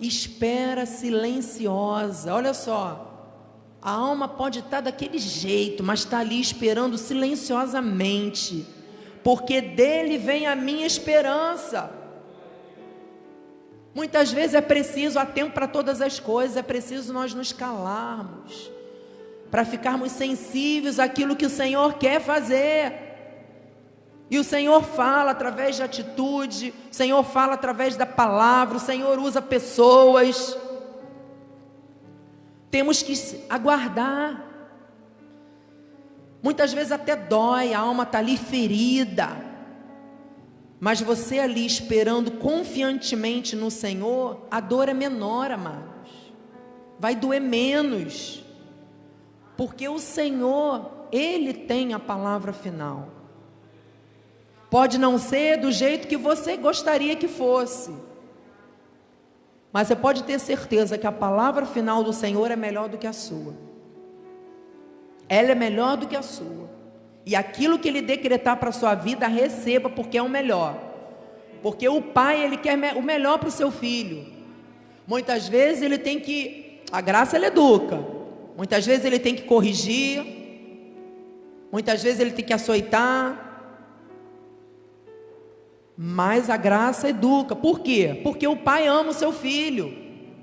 [0.00, 2.34] espera silenciosa.
[2.34, 3.04] Olha só.
[3.80, 8.66] A alma pode estar daquele jeito, mas está ali esperando silenciosamente,
[9.22, 11.97] porque dele vem a minha esperança.
[13.94, 18.70] Muitas vezes é preciso, há tempo para todas as coisas, é preciso nós nos calarmos,
[19.50, 23.06] para ficarmos sensíveis àquilo que o Senhor quer fazer.
[24.30, 29.18] E o Senhor fala através de atitude, o Senhor fala através da palavra, o Senhor
[29.18, 30.56] usa pessoas.
[32.70, 33.14] Temos que
[33.48, 34.44] aguardar.
[36.42, 39.47] Muitas vezes até dói, a alma está ali ferida.
[40.80, 46.32] Mas você ali esperando confiantemente no Senhor, a dor é menor, amados.
[46.98, 48.44] Vai doer menos.
[49.56, 53.08] Porque o Senhor, Ele tem a palavra final.
[54.70, 57.92] Pode não ser do jeito que você gostaria que fosse.
[59.72, 63.06] Mas você pode ter certeza que a palavra final do Senhor é melhor do que
[63.06, 63.54] a sua.
[65.28, 66.67] Ela é melhor do que a sua.
[67.28, 70.74] E aquilo que ele decretar para a sua vida, receba, porque é o melhor.
[71.62, 74.24] Porque o pai, ele quer o melhor para o seu filho.
[75.06, 76.80] Muitas vezes ele tem que.
[76.90, 78.02] A graça ele educa.
[78.56, 80.24] Muitas vezes ele tem que corrigir.
[81.70, 83.76] Muitas vezes ele tem que açoitar.
[85.94, 87.54] Mas a graça educa.
[87.54, 88.22] Por quê?
[88.22, 89.94] Porque o pai ama o seu filho.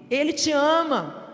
[0.08, 1.25] Ele te ama.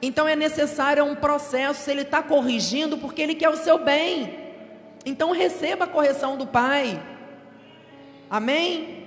[0.00, 1.90] Então é necessário um processo.
[1.90, 4.38] Ele está corrigindo porque ele quer o seu bem.
[5.04, 7.02] Então receba a correção do pai.
[8.30, 9.06] Amém?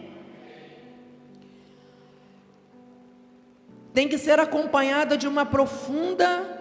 [3.94, 6.60] Tem que ser acompanhada de uma profunda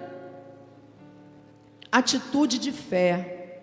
[1.91, 3.61] atitude de fé.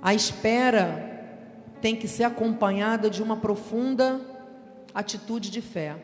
[0.00, 1.06] A espera
[1.80, 4.20] tem que ser acompanhada de uma profunda
[4.94, 5.96] atitude de fé.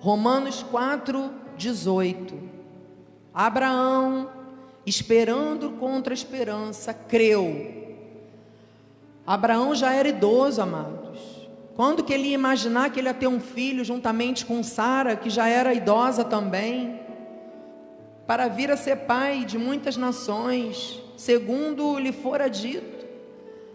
[0.00, 2.34] Romanos 4, 18.
[3.34, 4.30] Abraão,
[4.86, 7.94] esperando contra a esperança, creu.
[9.26, 11.20] Abraão já era idoso, amados.
[11.76, 15.28] Quando que ele ia imaginar que ele ia ter um filho juntamente com Sara, que
[15.28, 16.98] já era idosa também,
[18.26, 23.00] para vir a ser pai de muitas nações, segundo lhe fora dito?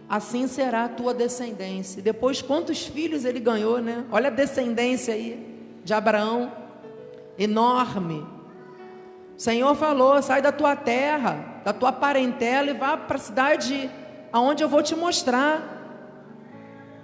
[0.07, 1.99] assim será a tua descendência.
[1.99, 4.05] Depois, quantos filhos ele ganhou, né?
[4.11, 5.54] Olha a descendência aí
[5.85, 6.51] de Abraão,
[7.37, 8.25] enorme.
[9.37, 13.89] O Senhor falou: sai da tua terra, da tua parentela e vá para a cidade
[14.33, 15.73] aonde eu vou te mostrar.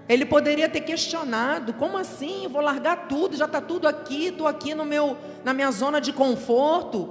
[0.09, 2.47] Ele poderia ter questionado: como assim?
[2.47, 6.11] Vou largar tudo, já está tudo aqui, estou aqui no meu, na minha zona de
[6.11, 7.07] conforto,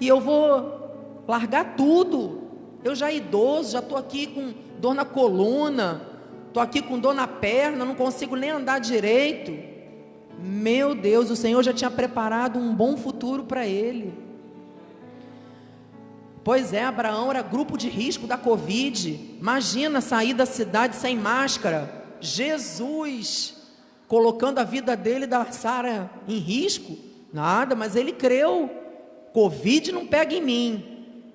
[0.00, 2.42] e eu vou largar tudo.
[2.82, 6.02] Eu já idoso, já estou aqui com dor na coluna,
[6.48, 9.73] estou aqui com dor na perna, não consigo nem andar direito.
[10.38, 14.12] Meu Deus, o Senhor já tinha preparado um bom futuro para ele.
[16.44, 19.36] Pois é, Abraão era grupo de risco da Covid.
[19.40, 22.04] Imagina sair da cidade sem máscara.
[22.20, 23.54] Jesus
[24.06, 26.96] colocando a vida dele da Sara em risco.
[27.32, 28.70] Nada, mas ele creu.
[29.32, 30.84] Covid não pega em mim.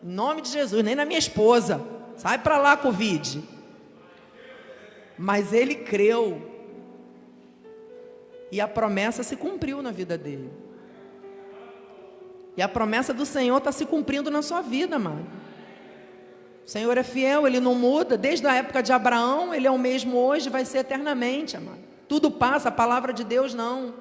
[0.04, 1.82] Em nome de Jesus, nem na minha esposa.
[2.16, 3.43] Sai para lá, Covid.
[5.18, 6.49] Mas ele creu.
[8.52, 10.52] E a promessa se cumpriu na vida dele.
[12.58, 15.26] E a promessa do Senhor está se cumprindo na sua vida, amado.
[16.66, 18.18] O Senhor é fiel, Ele não muda.
[18.18, 21.80] Desde a época de Abraão, Ele é o mesmo hoje, vai ser eternamente, amado.
[22.08, 23.93] Tudo passa, a palavra de Deus não.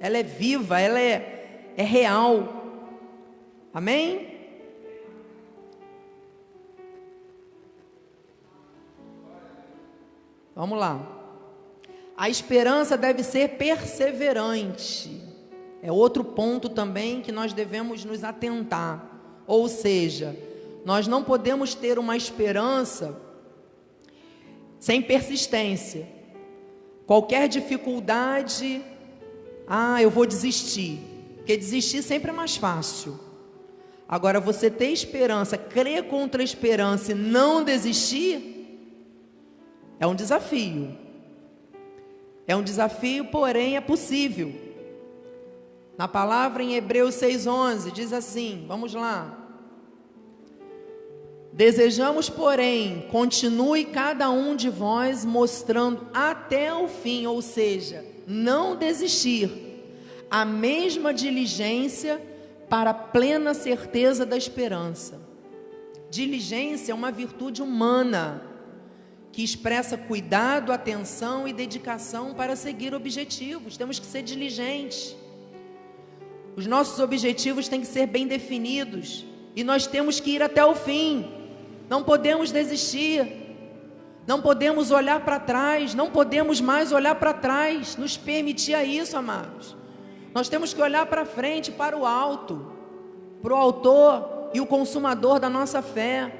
[0.00, 2.48] Ela é viva, ela é, é real.
[3.72, 4.38] Amém?
[10.56, 11.19] Vamos lá.
[12.20, 15.22] A esperança deve ser perseverante.
[15.80, 19.42] É outro ponto também que nós devemos nos atentar.
[19.46, 20.36] Ou seja,
[20.84, 23.18] nós não podemos ter uma esperança
[24.78, 26.06] sem persistência.
[27.06, 28.82] Qualquer dificuldade,
[29.66, 31.00] ah, eu vou desistir.
[31.36, 33.18] Porque desistir sempre é mais fácil.
[34.06, 38.78] Agora, você ter esperança, crer contra a esperança e não desistir,
[39.98, 41.08] é um desafio.
[42.50, 44.52] É um desafio, porém é possível.
[45.96, 49.38] Na palavra em Hebreus 6,11 diz assim: vamos lá.
[51.52, 59.84] Desejamos, porém, continue cada um de vós mostrando até o fim, ou seja, não desistir,
[60.28, 62.20] a mesma diligência
[62.68, 65.20] para a plena certeza da esperança.
[66.10, 68.49] Diligência é uma virtude humana
[69.32, 73.76] que expressa cuidado, atenção e dedicação para seguir objetivos.
[73.76, 75.16] Temos que ser diligentes.
[76.56, 79.24] Os nossos objetivos têm que ser bem definidos
[79.54, 81.30] e nós temos que ir até o fim.
[81.88, 83.40] Não podemos desistir.
[84.26, 89.16] Não podemos olhar para trás, não podemos mais olhar para trás, nos permitir a isso,
[89.16, 89.76] amados.
[90.32, 92.72] Nós temos que olhar para frente, para o alto,
[93.42, 96.39] para o autor e o consumador da nossa fé.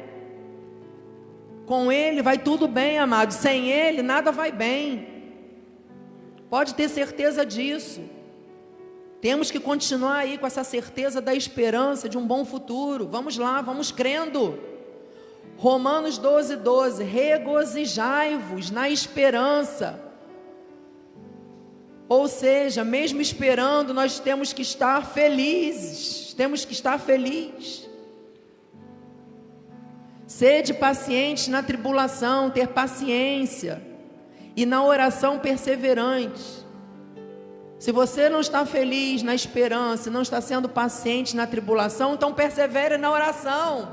[1.66, 3.32] Com Ele vai tudo bem, amado.
[3.32, 5.06] Sem Ele, nada vai bem.
[6.48, 8.02] Pode ter certeza disso.
[9.20, 13.06] Temos que continuar aí com essa certeza da esperança de um bom futuro.
[13.06, 14.58] Vamos lá, vamos crendo.
[15.58, 17.04] Romanos 12, 12.
[17.04, 20.02] Regozijai-vos na esperança.
[22.08, 26.32] Ou seja, mesmo esperando, nós temos que estar felizes.
[26.32, 27.89] Temos que estar felizes.
[30.30, 33.82] Sede pacientes na tribulação, ter paciência,
[34.54, 36.64] e na oração perseverante.
[37.80, 42.96] Se você não está feliz na esperança, não está sendo paciente na tribulação, então persevere
[42.96, 43.92] na oração.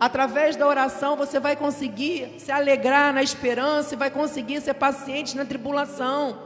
[0.00, 5.36] Através da oração você vai conseguir se alegrar na esperança e vai conseguir ser paciente
[5.36, 6.38] na tribulação.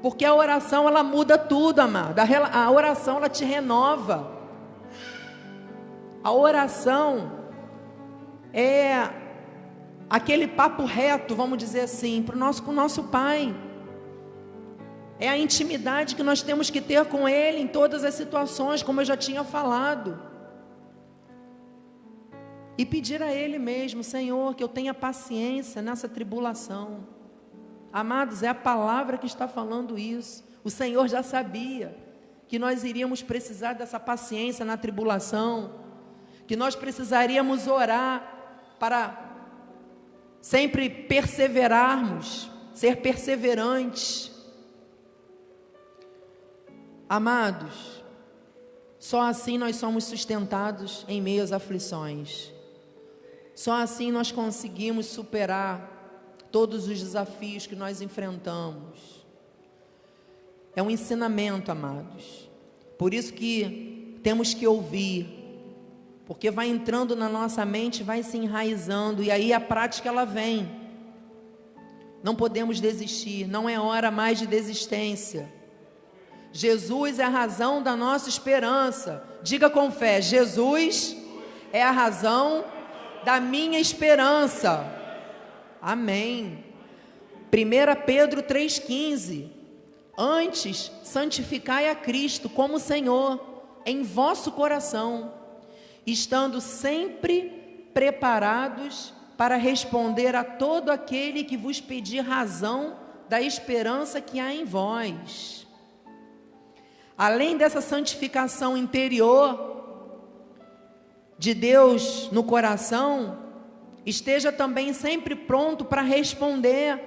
[0.00, 2.22] Porque a oração ela muda tudo, amada.
[2.50, 4.39] A oração ela te renova.
[6.22, 7.32] A oração
[8.52, 9.08] é
[10.08, 13.54] aquele papo reto, vamos dizer assim, para o nosso, com o nosso Pai.
[15.18, 19.00] É a intimidade que nós temos que ter com Ele em todas as situações, como
[19.00, 20.20] eu já tinha falado.
[22.76, 27.06] E pedir a Ele mesmo, Senhor, que eu tenha paciência nessa tribulação.
[27.92, 30.44] Amados, é a palavra que está falando isso.
[30.62, 31.96] O Senhor já sabia
[32.46, 35.80] que nós iríamos precisar dessa paciência na tribulação
[36.50, 39.46] que nós precisaríamos orar para
[40.42, 44.32] sempre perseverarmos, ser perseverantes.
[47.08, 48.02] Amados,
[48.98, 52.52] só assim nós somos sustentados em meio às aflições.
[53.54, 59.24] Só assim nós conseguimos superar todos os desafios que nós enfrentamos.
[60.74, 62.50] É um ensinamento, amados.
[62.98, 65.39] Por isso que temos que ouvir
[66.30, 70.70] porque vai entrando na nossa mente, vai se enraizando, e aí a prática ela vem.
[72.22, 75.52] Não podemos desistir, não é hora mais de desistência.
[76.52, 79.24] Jesus é a razão da nossa esperança.
[79.42, 81.16] Diga com fé: Jesus
[81.72, 82.64] é a razão
[83.24, 84.86] da minha esperança.
[85.82, 86.64] Amém.
[87.52, 89.48] 1 Pedro 3,15:
[90.16, 95.39] Antes, santificai a Cristo como Senhor em vosso coração,
[96.12, 102.96] estando sempre preparados para responder a todo aquele que vos pedir razão
[103.28, 105.66] da esperança que há em vós.
[107.16, 109.68] Além dessa santificação interior
[111.38, 113.38] de Deus no coração,
[114.04, 116.98] esteja também sempre pronto para responder.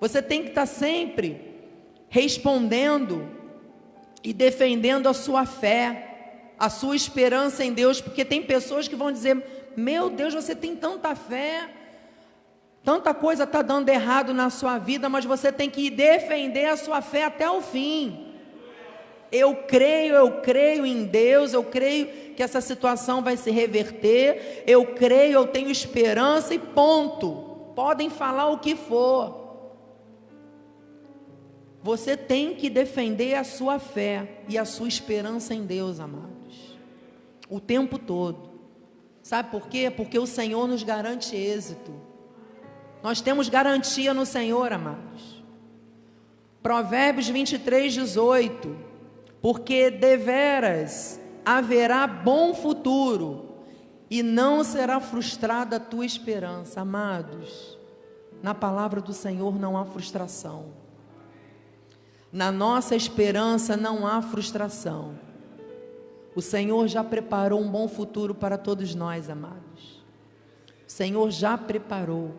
[0.00, 1.40] Você tem que estar sempre
[2.08, 3.28] respondendo
[4.22, 6.09] e defendendo a sua fé,
[6.60, 9.42] a sua esperança em Deus, porque tem pessoas que vão dizer:
[9.74, 11.70] meu Deus, você tem tanta fé,
[12.84, 17.00] tanta coisa está dando errado na sua vida, mas você tem que defender a sua
[17.00, 18.26] fé até o fim.
[19.32, 24.86] Eu creio, eu creio em Deus, eu creio que essa situação vai se reverter, eu
[24.86, 27.72] creio, eu tenho esperança e ponto.
[27.74, 29.38] Podem falar o que for.
[31.82, 36.39] Você tem que defender a sua fé e a sua esperança em Deus, amados,
[37.50, 38.48] o tempo todo.
[39.22, 39.90] Sabe por quê?
[39.90, 41.92] Porque o Senhor nos garante êxito.
[43.02, 45.42] Nós temos garantia no Senhor, amados.
[46.62, 48.76] Provérbios 23, 18.
[49.42, 53.48] Porque deveras haverá bom futuro
[54.10, 56.80] e não será frustrada a tua esperança.
[56.80, 57.78] Amados,
[58.42, 60.66] na palavra do Senhor não há frustração.
[62.32, 65.29] Na nossa esperança não há frustração.
[66.34, 70.04] O Senhor já preparou um bom futuro para todos nós, amados.
[70.86, 72.34] O Senhor já preparou.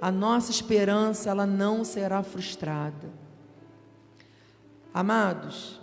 [0.00, 3.08] A nossa esperança, ela não será frustrada.
[4.94, 5.80] Amados,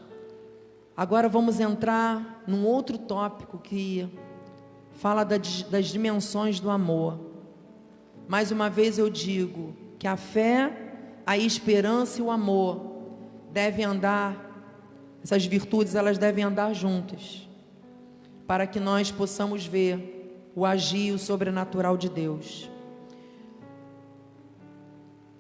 [0.96, 4.10] agora vamos entrar num outro tópico que
[4.94, 7.20] fala das dimensões do amor.
[8.28, 12.94] Mais uma vez eu digo que a fé, a esperança e o amor
[13.52, 14.53] devem andar
[15.24, 17.48] essas virtudes elas devem andar juntas,
[18.46, 22.70] para que nós possamos ver o agir o sobrenatural de Deus.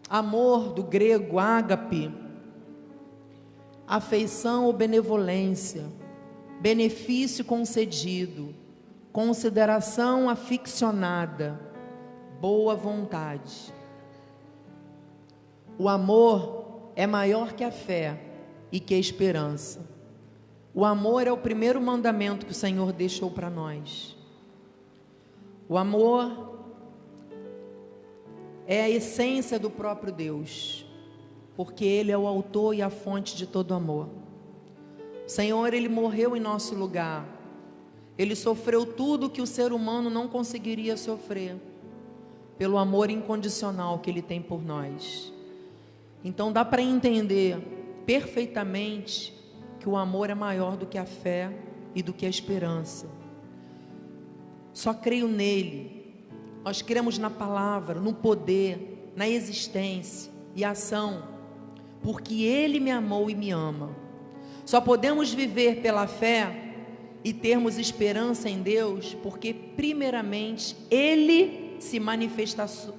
[0.09, 2.09] Amor do grego ágape,
[3.85, 5.85] afeição ou benevolência,
[6.61, 8.55] benefício concedido,
[9.11, 11.59] consideração aficionada,
[12.39, 13.73] boa vontade.
[15.77, 18.32] O amor é maior que a fé
[18.73, 19.87] e que esperança.
[20.73, 24.17] O amor é o primeiro mandamento que o Senhor deixou para nós.
[25.69, 26.57] O amor
[28.65, 30.87] é a essência do próprio Deus,
[31.55, 34.09] porque Ele é o autor e a fonte de todo amor.
[35.27, 37.27] O Senhor, Ele morreu em nosso lugar,
[38.17, 41.57] Ele sofreu tudo que o ser humano não conseguiria sofrer,
[42.57, 45.31] pelo amor incondicional que Ele tem por nós.
[46.23, 49.33] Então dá para entender perfeitamente
[49.79, 51.51] que o amor é maior do que a fé
[51.93, 53.07] e do que a esperança.
[54.73, 56.15] Só creio nele.
[56.63, 61.23] Nós cremos na palavra, no poder, na existência e ação,
[62.01, 63.95] porque ele me amou e me ama.
[64.65, 66.75] Só podemos viver pela fé
[67.23, 71.99] e termos esperança em Deus, porque primeiramente ele se,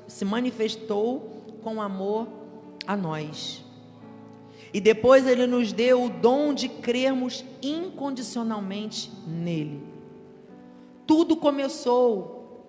[0.07, 2.28] se manifestou com amor
[2.86, 3.63] a nós.
[4.74, 9.80] E depois ele nos deu o dom de crermos incondicionalmente nele.
[11.06, 12.66] Tudo começou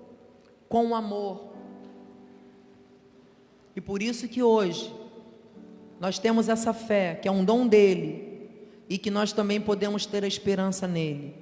[0.69, 1.55] com o amor.
[3.75, 4.93] E por isso que hoje
[5.99, 8.51] nós temos essa fé, que é um dom dele,
[8.87, 11.33] e que nós também podemos ter a esperança nele.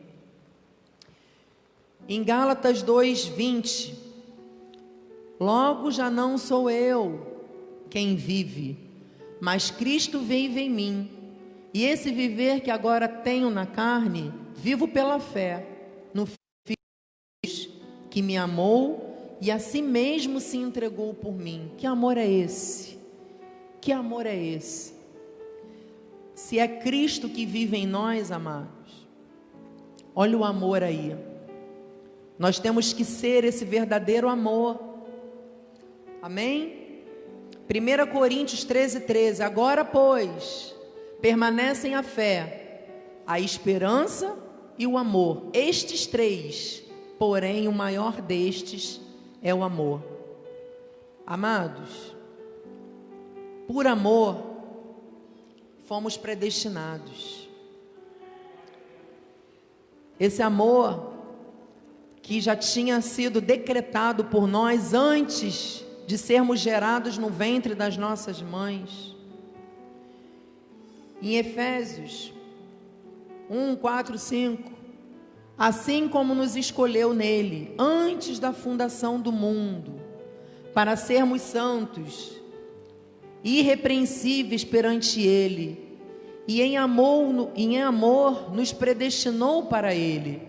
[2.08, 3.96] Em Gálatas 2:20,
[5.38, 7.34] logo já não sou eu
[7.90, 8.93] quem vive,
[9.44, 11.10] mas Cristo vive em mim.
[11.74, 15.68] E esse viver que agora tenho na carne, vivo pela fé
[16.14, 17.74] no Filho
[18.10, 21.70] que me amou e a si mesmo se entregou por mim.
[21.78, 22.98] Que amor é esse?
[23.82, 24.94] Que amor é esse?
[26.34, 29.10] Se é Cristo que vive em nós, amados,
[30.16, 31.18] olha o amor aí.
[32.40, 34.80] Nós temos que ser esse verdadeiro amor.
[36.22, 36.83] Amém?
[37.70, 39.42] 1 Coríntios 13, 13.
[39.42, 40.76] Agora, pois,
[41.22, 42.86] permanecem a fé,
[43.26, 44.38] a esperança
[44.78, 45.50] e o amor.
[45.54, 46.84] Estes três,
[47.18, 49.00] porém, o maior destes
[49.42, 50.04] é o amor.
[51.26, 52.14] Amados,
[53.66, 54.44] por amor,
[55.86, 57.48] fomos predestinados.
[60.20, 61.14] Esse amor
[62.22, 68.42] que já tinha sido decretado por nós antes de sermos gerados no ventre das nossas
[68.42, 69.16] mães.
[71.22, 72.34] Em Efésios
[73.50, 74.72] 1, 4, 5.
[75.58, 80.02] Assim como nos escolheu nele, antes da fundação do mundo,
[80.74, 82.42] para sermos santos,
[83.44, 86.00] irrepreensíveis perante ele,
[86.48, 90.42] e em amor, em amor nos predestinou para ele,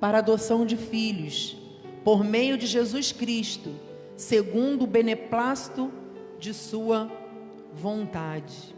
[0.00, 1.56] para adoção de filhos,
[2.04, 3.70] por meio de Jesus Cristo,
[4.16, 5.92] segundo o beneplácito
[6.38, 7.10] de sua
[7.72, 8.74] vontade.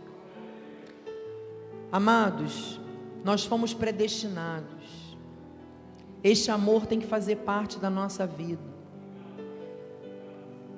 [1.91, 2.80] Amados,
[3.24, 5.16] nós fomos predestinados.
[6.22, 8.62] Este amor tem que fazer parte da nossa vida.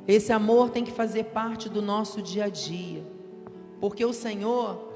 [0.06, 3.04] Esse amor tem que fazer parte do nosso dia a dia.
[3.80, 4.90] Porque o Senhor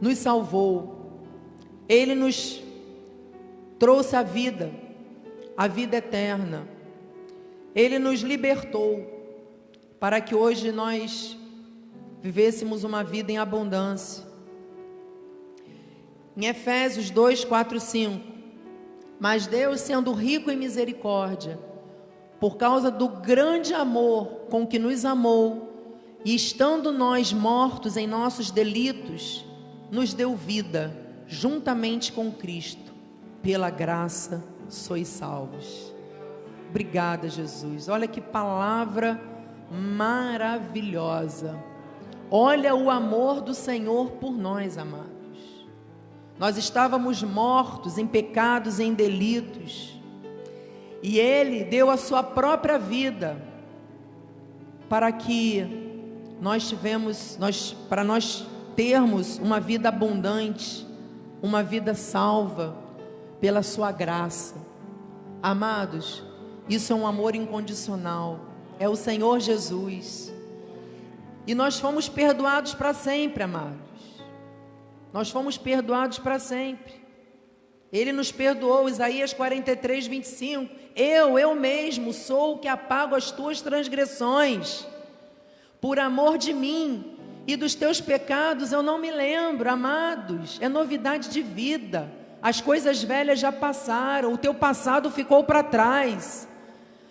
[0.00, 1.20] nos salvou.
[1.88, 2.62] Ele nos
[3.78, 4.72] trouxe a vida,
[5.56, 6.68] a vida eterna.
[7.74, 9.14] Ele nos libertou
[9.98, 11.36] para que hoje nós
[12.22, 14.24] vivêssemos uma vida em abundância.
[16.36, 18.34] Em Efésios 2, 4, 5.
[19.20, 21.58] Mas Deus, sendo rico em misericórdia,
[22.40, 25.72] por causa do grande amor com que nos amou,
[26.24, 29.44] e estando nós mortos em nossos delitos,
[29.90, 30.96] nos deu vida
[31.26, 32.92] juntamente com Cristo.
[33.42, 35.94] Pela graça sois salvos.
[36.70, 37.88] Obrigada, Jesus.
[37.88, 39.20] Olha que palavra
[39.70, 41.56] maravilhosa.
[42.30, 45.08] Olha o amor do Senhor por nós, amados.
[46.38, 50.00] Nós estávamos mortos em pecados, em delitos.
[51.02, 53.40] E ele deu a sua própria vida
[54.88, 55.64] para que
[56.40, 58.44] nós tivemos, nós, para nós
[58.74, 60.84] termos uma vida abundante,
[61.40, 62.83] uma vida salva
[63.44, 64.54] pela sua graça.
[65.42, 66.22] Amados,
[66.66, 68.40] isso é um amor incondicional.
[68.78, 70.32] É o Senhor Jesus.
[71.46, 73.76] E nós fomos perdoados para sempre, amados.
[75.12, 76.94] Nós fomos perdoados para sempre.
[77.92, 80.74] Ele nos perdoou, Isaías 43, 25.
[80.96, 84.86] Eu, eu mesmo, sou o que apago as tuas transgressões.
[85.82, 87.14] Por amor de mim
[87.46, 90.58] e dos teus pecados eu não me lembro, amados.
[90.62, 92.23] É novidade de vida.
[92.44, 96.46] As coisas velhas já passaram, o teu passado ficou para trás.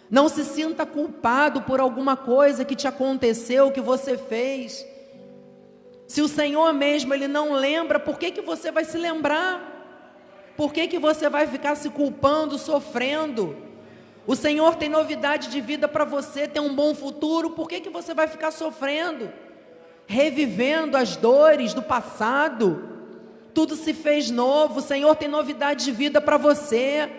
[0.07, 4.86] Não se sinta culpado por alguma coisa que te aconteceu, que você fez.
[6.07, 10.53] Se o Senhor mesmo ele não lembra, por que, que você vai se lembrar?
[10.55, 13.57] Por que, que você vai ficar se culpando, sofrendo?
[14.27, 17.89] O Senhor tem novidade de vida para você, tem um bom futuro, por que, que
[17.89, 19.34] você vai ficar sofrendo?
[20.05, 22.92] Revivendo as dores do passado.
[23.54, 27.10] Tudo se fez novo, o Senhor tem novidade de vida para você.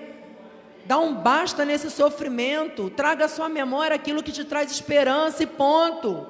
[0.85, 5.47] Dá um basta nesse sofrimento, traga à sua memória aquilo que te traz esperança e
[5.47, 6.26] ponto.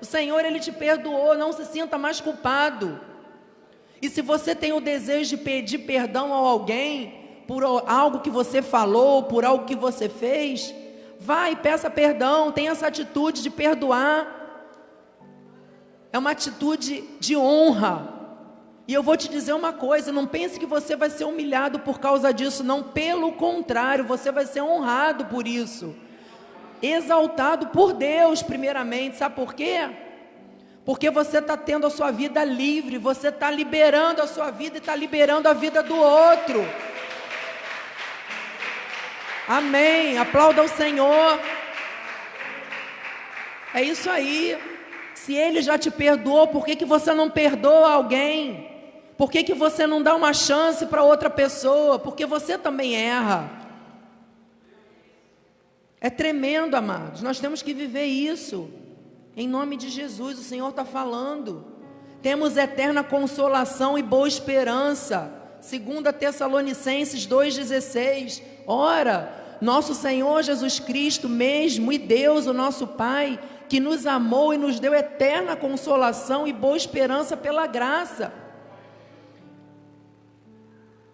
[0.00, 3.00] O Senhor, Ele te perdoou, não se sinta mais culpado.
[4.00, 8.62] E se você tem o desejo de pedir perdão a alguém por algo que você
[8.62, 10.74] falou, por algo que você fez,
[11.18, 14.34] vai e peça perdão, tenha essa atitude de perdoar.
[16.12, 18.15] É uma atitude de honra.
[18.88, 21.98] E eu vou te dizer uma coisa: não pense que você vai ser humilhado por
[21.98, 25.94] causa disso, não, pelo contrário, você vai ser honrado por isso
[26.82, 29.16] exaltado por Deus, primeiramente.
[29.16, 29.88] Sabe por quê?
[30.84, 34.78] Porque você está tendo a sua vida livre, você está liberando a sua vida e
[34.78, 36.66] está liberando a vida do outro.
[39.48, 40.18] Amém.
[40.18, 41.40] Aplauda o Senhor.
[43.74, 44.56] É isso aí.
[45.14, 48.75] Se Ele já te perdoou, por que, que você não perdoa alguém?
[49.16, 51.98] Por que, que você não dá uma chance para outra pessoa?
[51.98, 53.50] Porque você também erra.
[56.00, 57.22] É tremendo, amados.
[57.22, 58.68] Nós temos que viver isso.
[59.34, 61.64] Em nome de Jesus, o Senhor está falando.
[62.20, 65.32] Temos eterna consolação e boa esperança.
[65.60, 68.42] 2 Tessalonicenses 2,16.
[68.66, 73.38] Ora, nosso Senhor Jesus Cristo mesmo e Deus, o nosso Pai,
[73.68, 78.32] que nos amou e nos deu eterna consolação e boa esperança pela graça.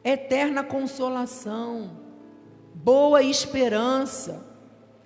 [0.05, 1.91] Eterna consolação,
[2.75, 4.53] boa esperança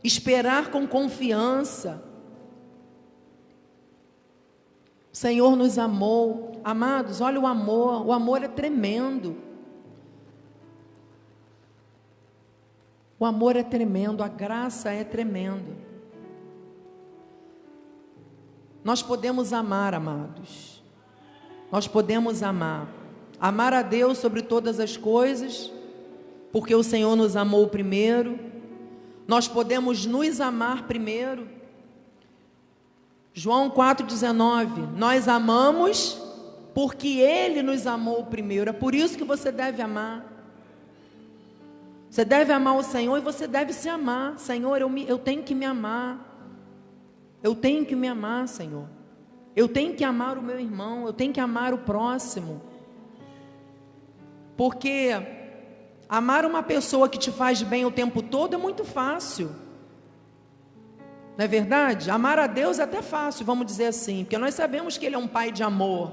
[0.07, 2.03] esperar com confiança.
[5.12, 6.53] O Senhor nos amou.
[6.62, 8.07] Amados, olha o amor.
[8.07, 9.36] O amor é tremendo.
[13.18, 15.74] O amor é tremendo, a graça é tremenda.
[18.84, 20.84] Nós podemos amar, amados.
[21.72, 22.86] Nós podemos amar.
[23.47, 25.70] Amar a Deus sobre todas as coisas,
[26.51, 28.40] porque o Senhor nos amou primeiro.
[29.28, 31.47] Nós podemos nos amar primeiro.
[33.32, 36.20] João 4,19: Nós amamos
[36.74, 38.70] porque Ele nos amou primeiro.
[38.70, 40.26] É por isso que você deve amar.
[42.11, 44.40] Você deve amar o Senhor e você deve se amar.
[44.40, 46.18] Senhor, eu, me, eu tenho que me amar.
[47.44, 48.88] Eu tenho que me amar, Senhor.
[49.55, 51.07] Eu tenho que amar o meu irmão.
[51.07, 52.74] Eu tenho que amar o próximo.
[54.57, 55.11] Porque
[56.09, 59.51] amar uma pessoa que te faz bem o tempo todo é muito fácil.
[61.37, 62.11] Não é verdade?
[62.11, 65.19] Amar a Deus é até fácil, vamos dizer assim, porque nós sabemos que Ele é
[65.19, 66.13] um Pai de amor.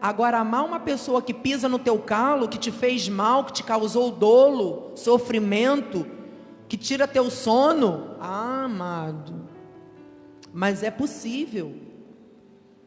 [0.00, 3.62] Agora, amar uma pessoa que pisa no teu calo, que te fez mal, que te
[3.62, 6.06] causou dolo, sofrimento,
[6.66, 9.46] que tira teu sono, ah, amado.
[10.54, 11.89] Mas é possível.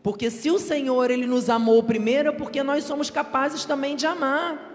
[0.03, 4.05] Porque se o Senhor ele nos amou primeiro, é porque nós somos capazes também de
[4.05, 4.69] amar.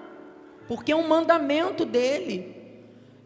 [0.66, 2.56] Porque é um mandamento dele.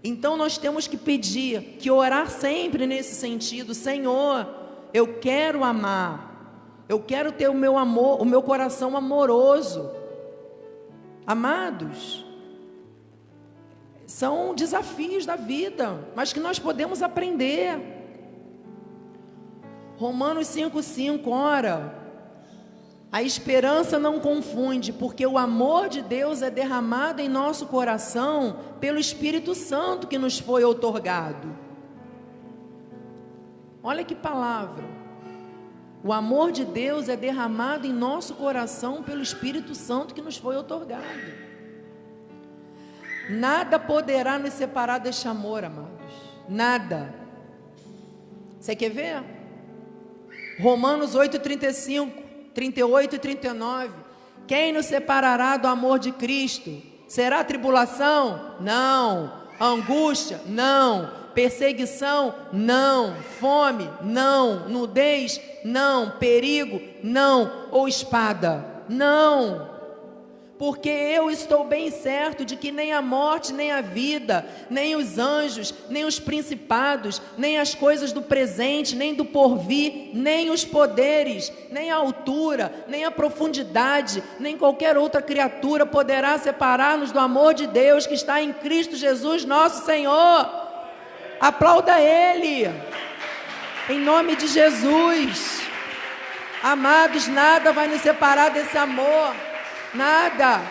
[0.02, 4.48] Então nós temos que pedir, que orar sempre nesse sentido, Senhor,
[4.92, 6.84] eu quero amar.
[6.88, 9.88] Eu quero ter o meu amor, o meu coração amoroso.
[11.24, 12.26] Amados,
[14.04, 17.91] são desafios da vida, mas que nós podemos aprender.
[20.02, 21.94] Romanos 5,5, ora,
[23.12, 28.98] a esperança não confunde, porque o amor de Deus é derramado em nosso coração pelo
[28.98, 31.56] Espírito Santo que nos foi outorgado.
[33.80, 34.82] Olha que palavra.
[36.02, 40.56] O amor de Deus é derramado em nosso coração pelo Espírito Santo que nos foi
[40.56, 41.32] otorgado.
[43.30, 46.12] Nada poderá nos separar deste amor, amados.
[46.48, 47.14] Nada.
[48.58, 49.41] Você quer ver?
[50.62, 52.22] Romanos 8, 35,
[52.54, 53.90] 38 e 39.
[54.46, 56.80] Quem nos separará do amor de Cristo?
[57.08, 58.56] Será tribulação?
[58.60, 59.42] Não.
[59.60, 60.40] Angústia?
[60.46, 62.34] Não Perseguição?
[62.52, 63.14] Não.
[63.40, 63.88] Fome?
[64.02, 64.68] Não.
[64.68, 65.40] Nudez?
[65.64, 66.10] Não.
[66.12, 66.80] Perigo?
[67.02, 67.68] Não.
[67.70, 68.64] Ou espada?
[68.88, 69.71] Não.
[70.62, 75.18] Porque eu estou bem certo de que nem a morte, nem a vida, nem os
[75.18, 81.52] anjos, nem os principados, nem as coisas do presente, nem do porvir, nem os poderes,
[81.68, 87.66] nem a altura, nem a profundidade, nem qualquer outra criatura poderá separar-nos do amor de
[87.66, 90.48] Deus que está em Cristo Jesus, nosso Senhor.
[91.40, 92.70] Aplauda Ele.
[93.90, 95.60] Em nome de Jesus.
[96.62, 99.50] Amados, nada vai nos separar desse amor.
[99.94, 100.62] Nada.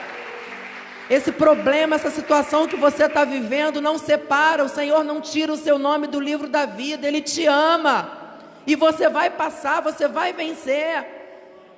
[1.10, 4.64] Esse problema, essa situação que você está vivendo não separa.
[4.64, 7.08] O Senhor não tira o seu nome do livro da vida.
[7.08, 8.18] Ele te ama.
[8.66, 11.06] E você vai passar, você vai vencer.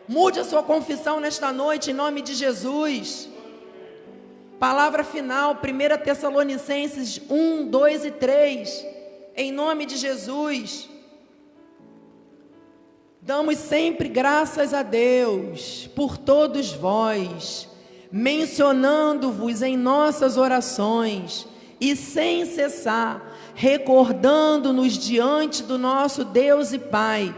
[0.08, 3.30] Mude a sua confissão nesta noite em nome de Jesus.
[4.60, 8.86] Palavra final, 1 Tessalonicenses 1, 2 e 3.
[9.36, 10.90] Em nome de Jesus.
[13.26, 17.70] Damos sempre graças a Deus por todos vós,
[18.12, 21.48] mencionando-vos em nossas orações
[21.80, 23.22] e sem cessar,
[23.56, 27.34] recordando-nos diante do nosso Deus e Pai,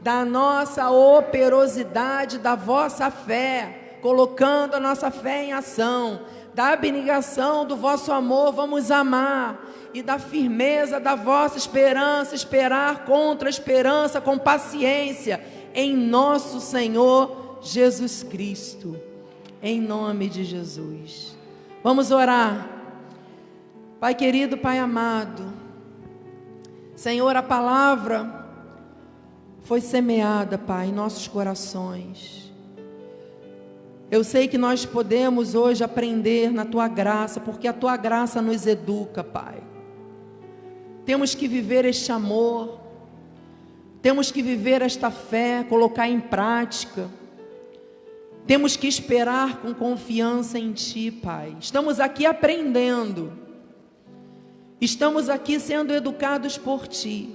[0.00, 6.22] da nossa operosidade, da vossa fé, colocando a nossa fé em ação
[6.56, 9.60] da abnegação do vosso amor vamos amar,
[9.92, 15.38] e da firmeza da vossa esperança, esperar contra a esperança com paciência,
[15.74, 18.98] em nosso Senhor Jesus Cristo,
[19.62, 21.36] em nome de Jesus.
[21.84, 22.66] Vamos orar.
[24.00, 25.52] Pai querido, Pai amado,
[26.94, 28.46] Senhor, a palavra
[29.60, 32.45] foi semeada, Pai, em nossos corações.
[34.08, 38.64] Eu sei que nós podemos hoje aprender na tua graça, porque a tua graça nos
[38.64, 39.60] educa, Pai.
[41.04, 42.80] Temos que viver este amor,
[44.00, 47.08] temos que viver esta fé, colocar em prática.
[48.46, 51.56] Temos que esperar com confiança em Ti, Pai.
[51.58, 53.32] Estamos aqui aprendendo,
[54.80, 57.28] estamos aqui sendo educados por Ti,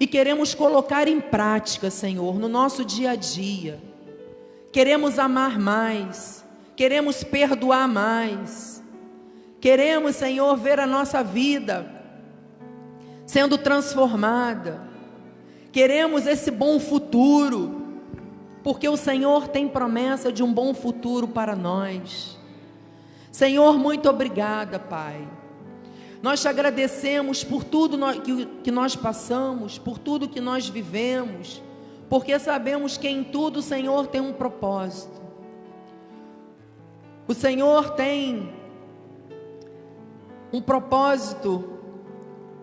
[0.00, 3.91] e queremos colocar em prática, Senhor, no nosso dia a dia
[4.72, 6.42] Queremos amar mais,
[6.74, 8.82] queremos perdoar mais,
[9.60, 12.00] queremos, Senhor, ver a nossa vida
[13.26, 14.80] sendo transformada,
[15.70, 17.82] queremos esse bom futuro,
[18.62, 22.38] porque o Senhor tem promessa de um bom futuro para nós.
[23.30, 25.28] Senhor, muito obrigada, Pai.
[26.22, 27.98] Nós te agradecemos por tudo
[28.62, 31.62] que nós passamos, por tudo que nós vivemos,
[32.12, 35.18] porque sabemos que em tudo o Senhor tem um propósito.
[37.26, 38.52] O Senhor tem
[40.52, 41.80] um propósito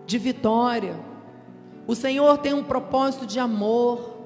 [0.06, 0.94] de vitória.
[1.84, 4.18] O Senhor tem um propósito de amor.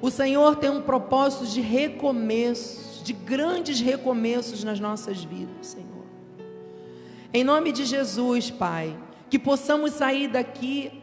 [0.00, 6.06] O Senhor tem um propósito de recomeços, de grandes recomeços nas nossas vidas, Senhor.
[7.34, 8.98] Em nome de Jesus, Pai,
[9.28, 11.02] que possamos sair daqui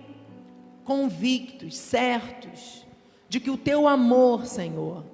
[0.84, 2.81] convictos, certos,
[3.32, 5.06] de que o teu amor, Senhor,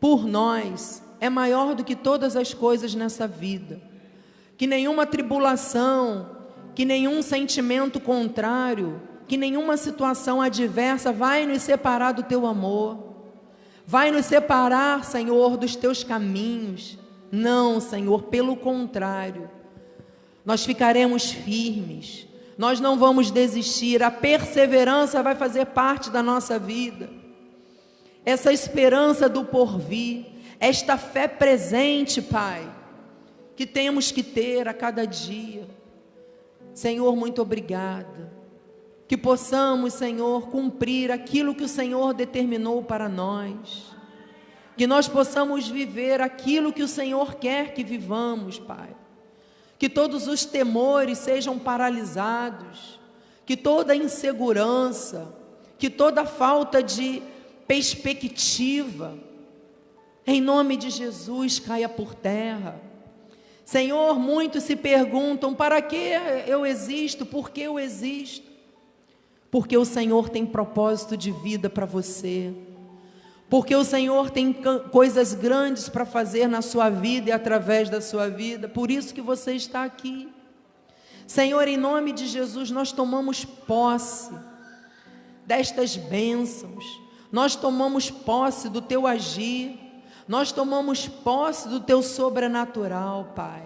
[0.00, 3.82] por nós é maior do que todas as coisas nessa vida.
[4.56, 6.38] Que nenhuma tribulação,
[6.74, 12.96] que nenhum sentimento contrário, que nenhuma situação adversa vai nos separar do teu amor,
[13.86, 16.98] vai nos separar, Senhor, dos teus caminhos.
[17.30, 19.50] Não, Senhor, pelo contrário,
[20.46, 27.19] nós ficaremos firmes, nós não vamos desistir, a perseverança vai fazer parte da nossa vida,
[28.24, 30.26] essa esperança do porvir,
[30.58, 32.70] esta fé presente, Pai,
[33.56, 35.66] que temos que ter a cada dia.
[36.74, 38.32] Senhor, muito obrigada.
[39.08, 43.94] Que possamos, Senhor, cumprir aquilo que o Senhor determinou para nós.
[44.76, 48.96] Que nós possamos viver aquilo que o Senhor quer que vivamos, Pai.
[49.78, 53.00] Que todos os temores sejam paralisados.
[53.44, 55.34] Que toda insegurança,
[55.76, 57.20] que toda falta de
[57.70, 59.16] perspectiva,
[60.26, 62.82] em nome de Jesus, caia por terra.
[63.64, 66.10] Senhor, muitos se perguntam: para que
[66.48, 67.24] eu existo?
[67.24, 68.50] Por que eu existo?
[69.52, 72.52] Porque o Senhor tem propósito de vida para você.
[73.48, 74.52] Porque o Senhor tem
[74.90, 78.68] coisas grandes para fazer na sua vida e através da sua vida.
[78.68, 80.28] Por isso que você está aqui.
[81.24, 84.32] Senhor, em nome de Jesus, nós tomamos posse
[85.46, 87.09] destas bênçãos.
[87.30, 89.90] Nós tomamos posse do teu agir
[90.30, 93.64] nós tomamos posse do teu sobrenatural, Pai.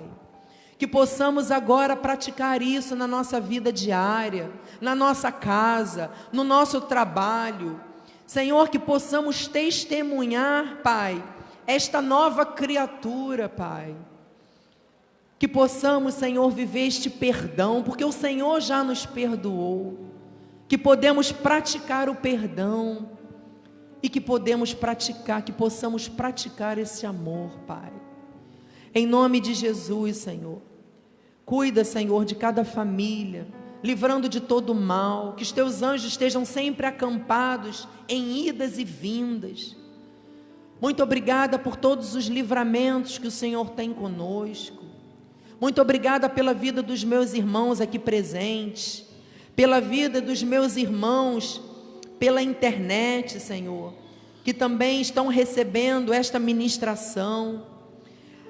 [0.78, 4.50] Que possamos agora praticar isso na nossa vida diária,
[4.80, 7.78] na nossa casa, no nosso trabalho.
[8.26, 11.22] Senhor, que possamos testemunhar, Pai,
[11.66, 13.94] esta nova criatura, Pai.
[15.38, 19.98] Que possamos, Senhor, viver este perdão, porque o Senhor já nos perdoou.
[20.66, 23.13] Que podemos praticar o perdão
[24.04, 27.90] e que podemos praticar, que possamos praticar esse amor, Pai.
[28.94, 30.60] Em nome de Jesus, Senhor.
[31.46, 33.48] Cuida, Senhor, de cada família,
[33.82, 39.74] livrando de todo mal, que os teus anjos estejam sempre acampados em idas e vindas.
[40.82, 44.84] Muito obrigada por todos os livramentos que o Senhor tem conosco.
[45.58, 49.06] Muito obrigada pela vida dos meus irmãos aqui presentes,
[49.56, 51.72] pela vida dos meus irmãos
[52.24, 53.92] pela internet, Senhor,
[54.42, 57.66] que também estão recebendo esta ministração.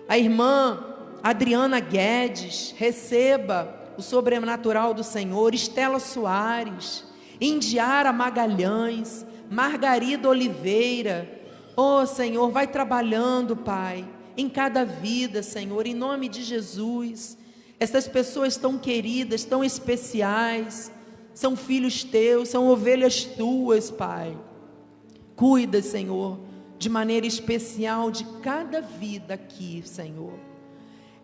[0.08, 5.52] A irmã Adriana Guedes, receba o sobrenatural do Senhor.
[5.56, 7.02] Estela Soares,
[7.40, 11.28] Indiara Magalhães, Margarida Oliveira.
[11.76, 17.36] Oh, Senhor, vai trabalhando, Pai, em cada vida, Senhor, em nome de Jesus.
[17.80, 20.92] Essas pessoas tão queridas, tão especiais,
[21.34, 24.38] são filhos teus, são ovelhas tuas, Pai.
[25.34, 26.38] Cuida, Senhor,
[26.78, 30.38] de maneira especial de cada vida aqui, Senhor.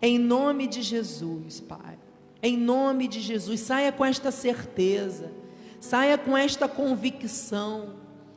[0.01, 1.97] Em nome de Jesus, Pai.
[2.43, 5.31] Em nome de Jesus, saia com esta certeza,
[5.79, 7.95] saia com esta convicção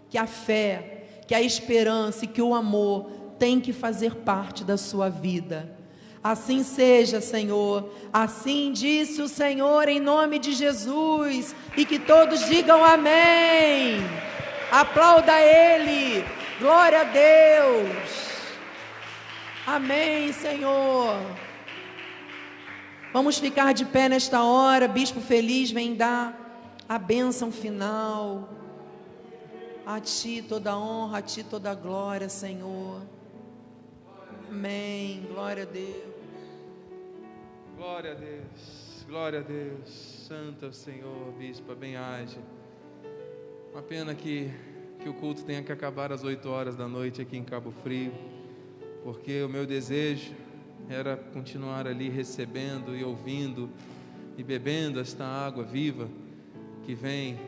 [0.09, 4.77] que a fé, que a esperança e que o amor tem que fazer parte da
[4.77, 5.74] sua vida
[6.25, 7.87] Assim seja, Senhor.
[8.11, 11.55] Assim disse o Senhor em nome de Jesus.
[11.77, 13.99] E que todos digam amém.
[14.73, 16.25] Aplauda Ele.
[16.59, 18.15] Glória a Deus.
[19.67, 21.15] Amém, Senhor.
[23.13, 24.89] Vamos ficar de pé nesta hora.
[24.89, 26.35] Bispo Feliz vem dar
[26.89, 28.49] a bênção final.
[29.85, 33.03] A Ti toda honra, a Ti toda glória, Senhor.
[34.51, 35.27] Amém.
[35.31, 36.14] Glória a Deus.
[37.77, 39.89] Glória a Deus, glória a Deus.
[40.29, 42.39] Santo é o Senhor, bispa, bem age.
[43.73, 44.49] Uma pena que,
[45.01, 48.13] que o culto tenha que acabar às 8 horas da noite aqui em Cabo Frio,
[49.03, 50.33] porque o meu desejo
[50.89, 53.69] era continuar ali recebendo e ouvindo
[54.39, 56.09] e bebendo esta água viva
[56.85, 57.41] que vem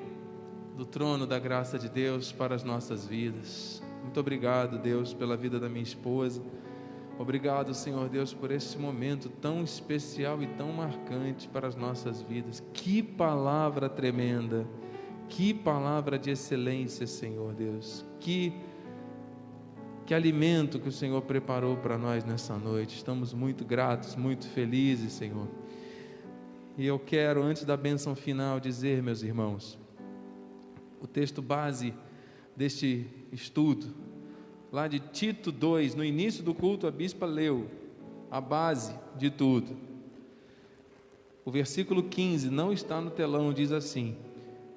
[0.77, 3.81] do trono da graça de Deus para as nossas vidas.
[4.03, 6.43] Muito obrigado, Deus, pela vida da minha esposa.
[7.19, 12.63] Obrigado, Senhor Deus, por esse momento tão especial e tão marcante para as nossas vidas.
[12.75, 14.67] Que palavra tremenda,
[15.29, 18.05] que palavra de excelência, Senhor Deus.
[18.21, 18.53] Que,
[20.05, 22.97] que alimento que o Senhor preparou para nós nessa noite.
[22.97, 25.49] Estamos muito gratos, muito felizes, Senhor.
[26.77, 29.79] E eu quero, antes da bênção final, dizer, meus irmãos,
[31.01, 31.95] o texto base
[32.55, 34.06] deste estudo
[34.73, 37.69] lá de Tito 2, no início do culto, a bispa leu
[38.31, 39.77] a base de tudo.
[41.45, 44.17] O versículo 15 não está no telão, diz assim: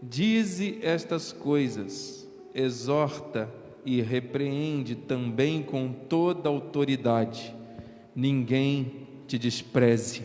[0.02, 3.50] Dize estas coisas, exorta
[3.84, 7.56] e repreende também com toda autoridade,
[8.16, 10.24] ninguém te despreze.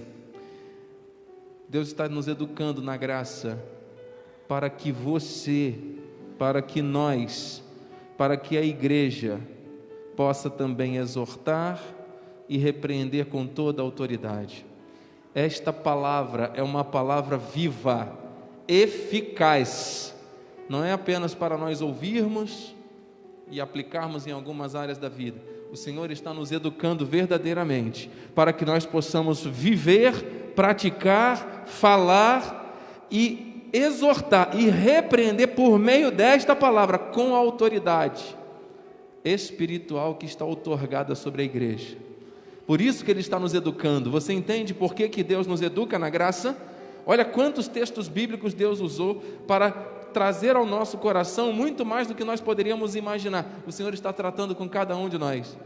[1.68, 3.62] Deus está nos educando na graça
[4.46, 5.74] para que você,
[6.38, 7.64] para que nós,
[8.16, 9.40] para que a igreja
[10.16, 11.80] possa também exortar
[12.48, 14.64] e repreender com toda a autoridade.
[15.34, 18.16] Esta palavra é uma palavra viva,
[18.68, 20.14] eficaz,
[20.68, 22.74] não é apenas para nós ouvirmos
[23.50, 25.40] e aplicarmos em algumas áreas da vida.
[25.72, 34.56] O Senhor está nos educando verdadeiramente para que nós possamos viver, praticar, falar e exortar
[34.56, 38.36] e repreender por meio desta palavra com autoridade
[39.24, 41.96] espiritual que está otorgada sobre a igreja.
[42.66, 44.10] Por isso que ele está nos educando.
[44.10, 46.56] Você entende por que, que Deus nos educa na graça?
[47.06, 49.16] Olha quantos textos bíblicos Deus usou
[49.46, 53.62] para trazer ao nosso coração muito mais do que nós poderíamos imaginar.
[53.66, 55.56] O Senhor está tratando com cada um de nós.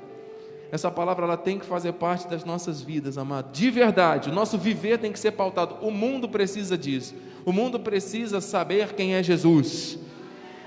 [0.71, 3.53] Essa palavra ela tem que fazer parte das nossas vidas, amado.
[3.53, 5.77] De verdade, o nosso viver tem que ser pautado.
[5.81, 7.15] O mundo precisa disso.
[7.45, 9.99] O mundo precisa saber quem é Jesus.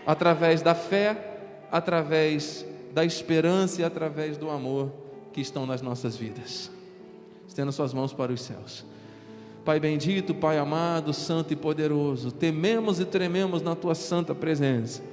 [0.05, 1.37] Através da fé,
[1.71, 4.91] através da esperança e através do amor
[5.31, 6.71] que estão nas nossas vidas.
[7.47, 8.85] Estenda suas mãos para os céus.
[9.63, 15.03] Pai bendito, Pai amado, santo e poderoso, tememos e trememos na tua santa presença,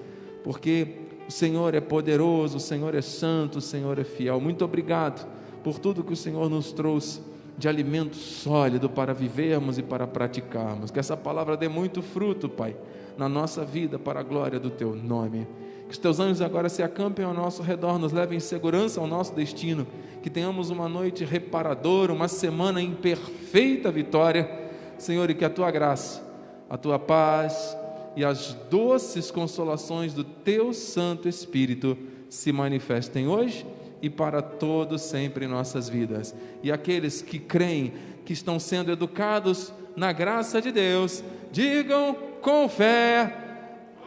[0.43, 0.87] porque
[1.29, 4.41] o Senhor é poderoso, o Senhor é santo, o Senhor é fiel.
[4.41, 5.29] Muito obrigado
[5.63, 7.21] por tudo que o Senhor nos trouxe
[7.59, 10.91] de alimento sólido para vivermos e para praticarmos.
[10.91, 12.75] Que essa palavra dê muito fruto, Pai,
[13.19, 15.47] na nossa vida para a glória do teu nome.
[15.89, 19.07] Que os teus anjos agora se acampem ao nosso redor, nos levem em segurança ao
[19.07, 19.87] nosso destino.
[20.23, 24.69] Que tenhamos uma noite reparadora, uma semana em perfeita vitória.
[24.99, 26.23] Senhor, e que a tua graça,
[26.69, 27.75] a tua paz
[28.15, 31.97] e as doces consolações do teu Santo Espírito
[32.29, 33.65] se manifestem hoje
[34.03, 36.35] e para todos sempre em nossas vidas.
[36.63, 37.95] E aqueles que creem
[38.27, 43.48] que estão sendo educados na graça de Deus, digam com fé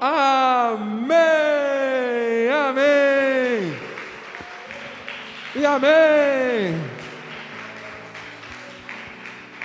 [0.03, 1.19] Amém!
[2.49, 3.77] Amém!
[5.55, 6.73] E amém!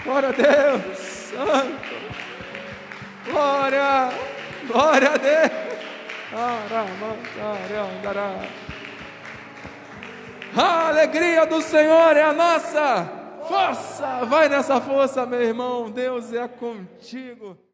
[0.05, 0.99] Glória a Deus!
[0.99, 1.97] Santo!
[3.24, 4.11] Glória!
[4.66, 5.51] Glória a Deus!
[10.55, 13.11] A alegria do Senhor é a nossa
[13.49, 14.24] força!
[14.26, 15.91] Vai nessa força, meu irmão!
[15.91, 17.57] Deus é contigo!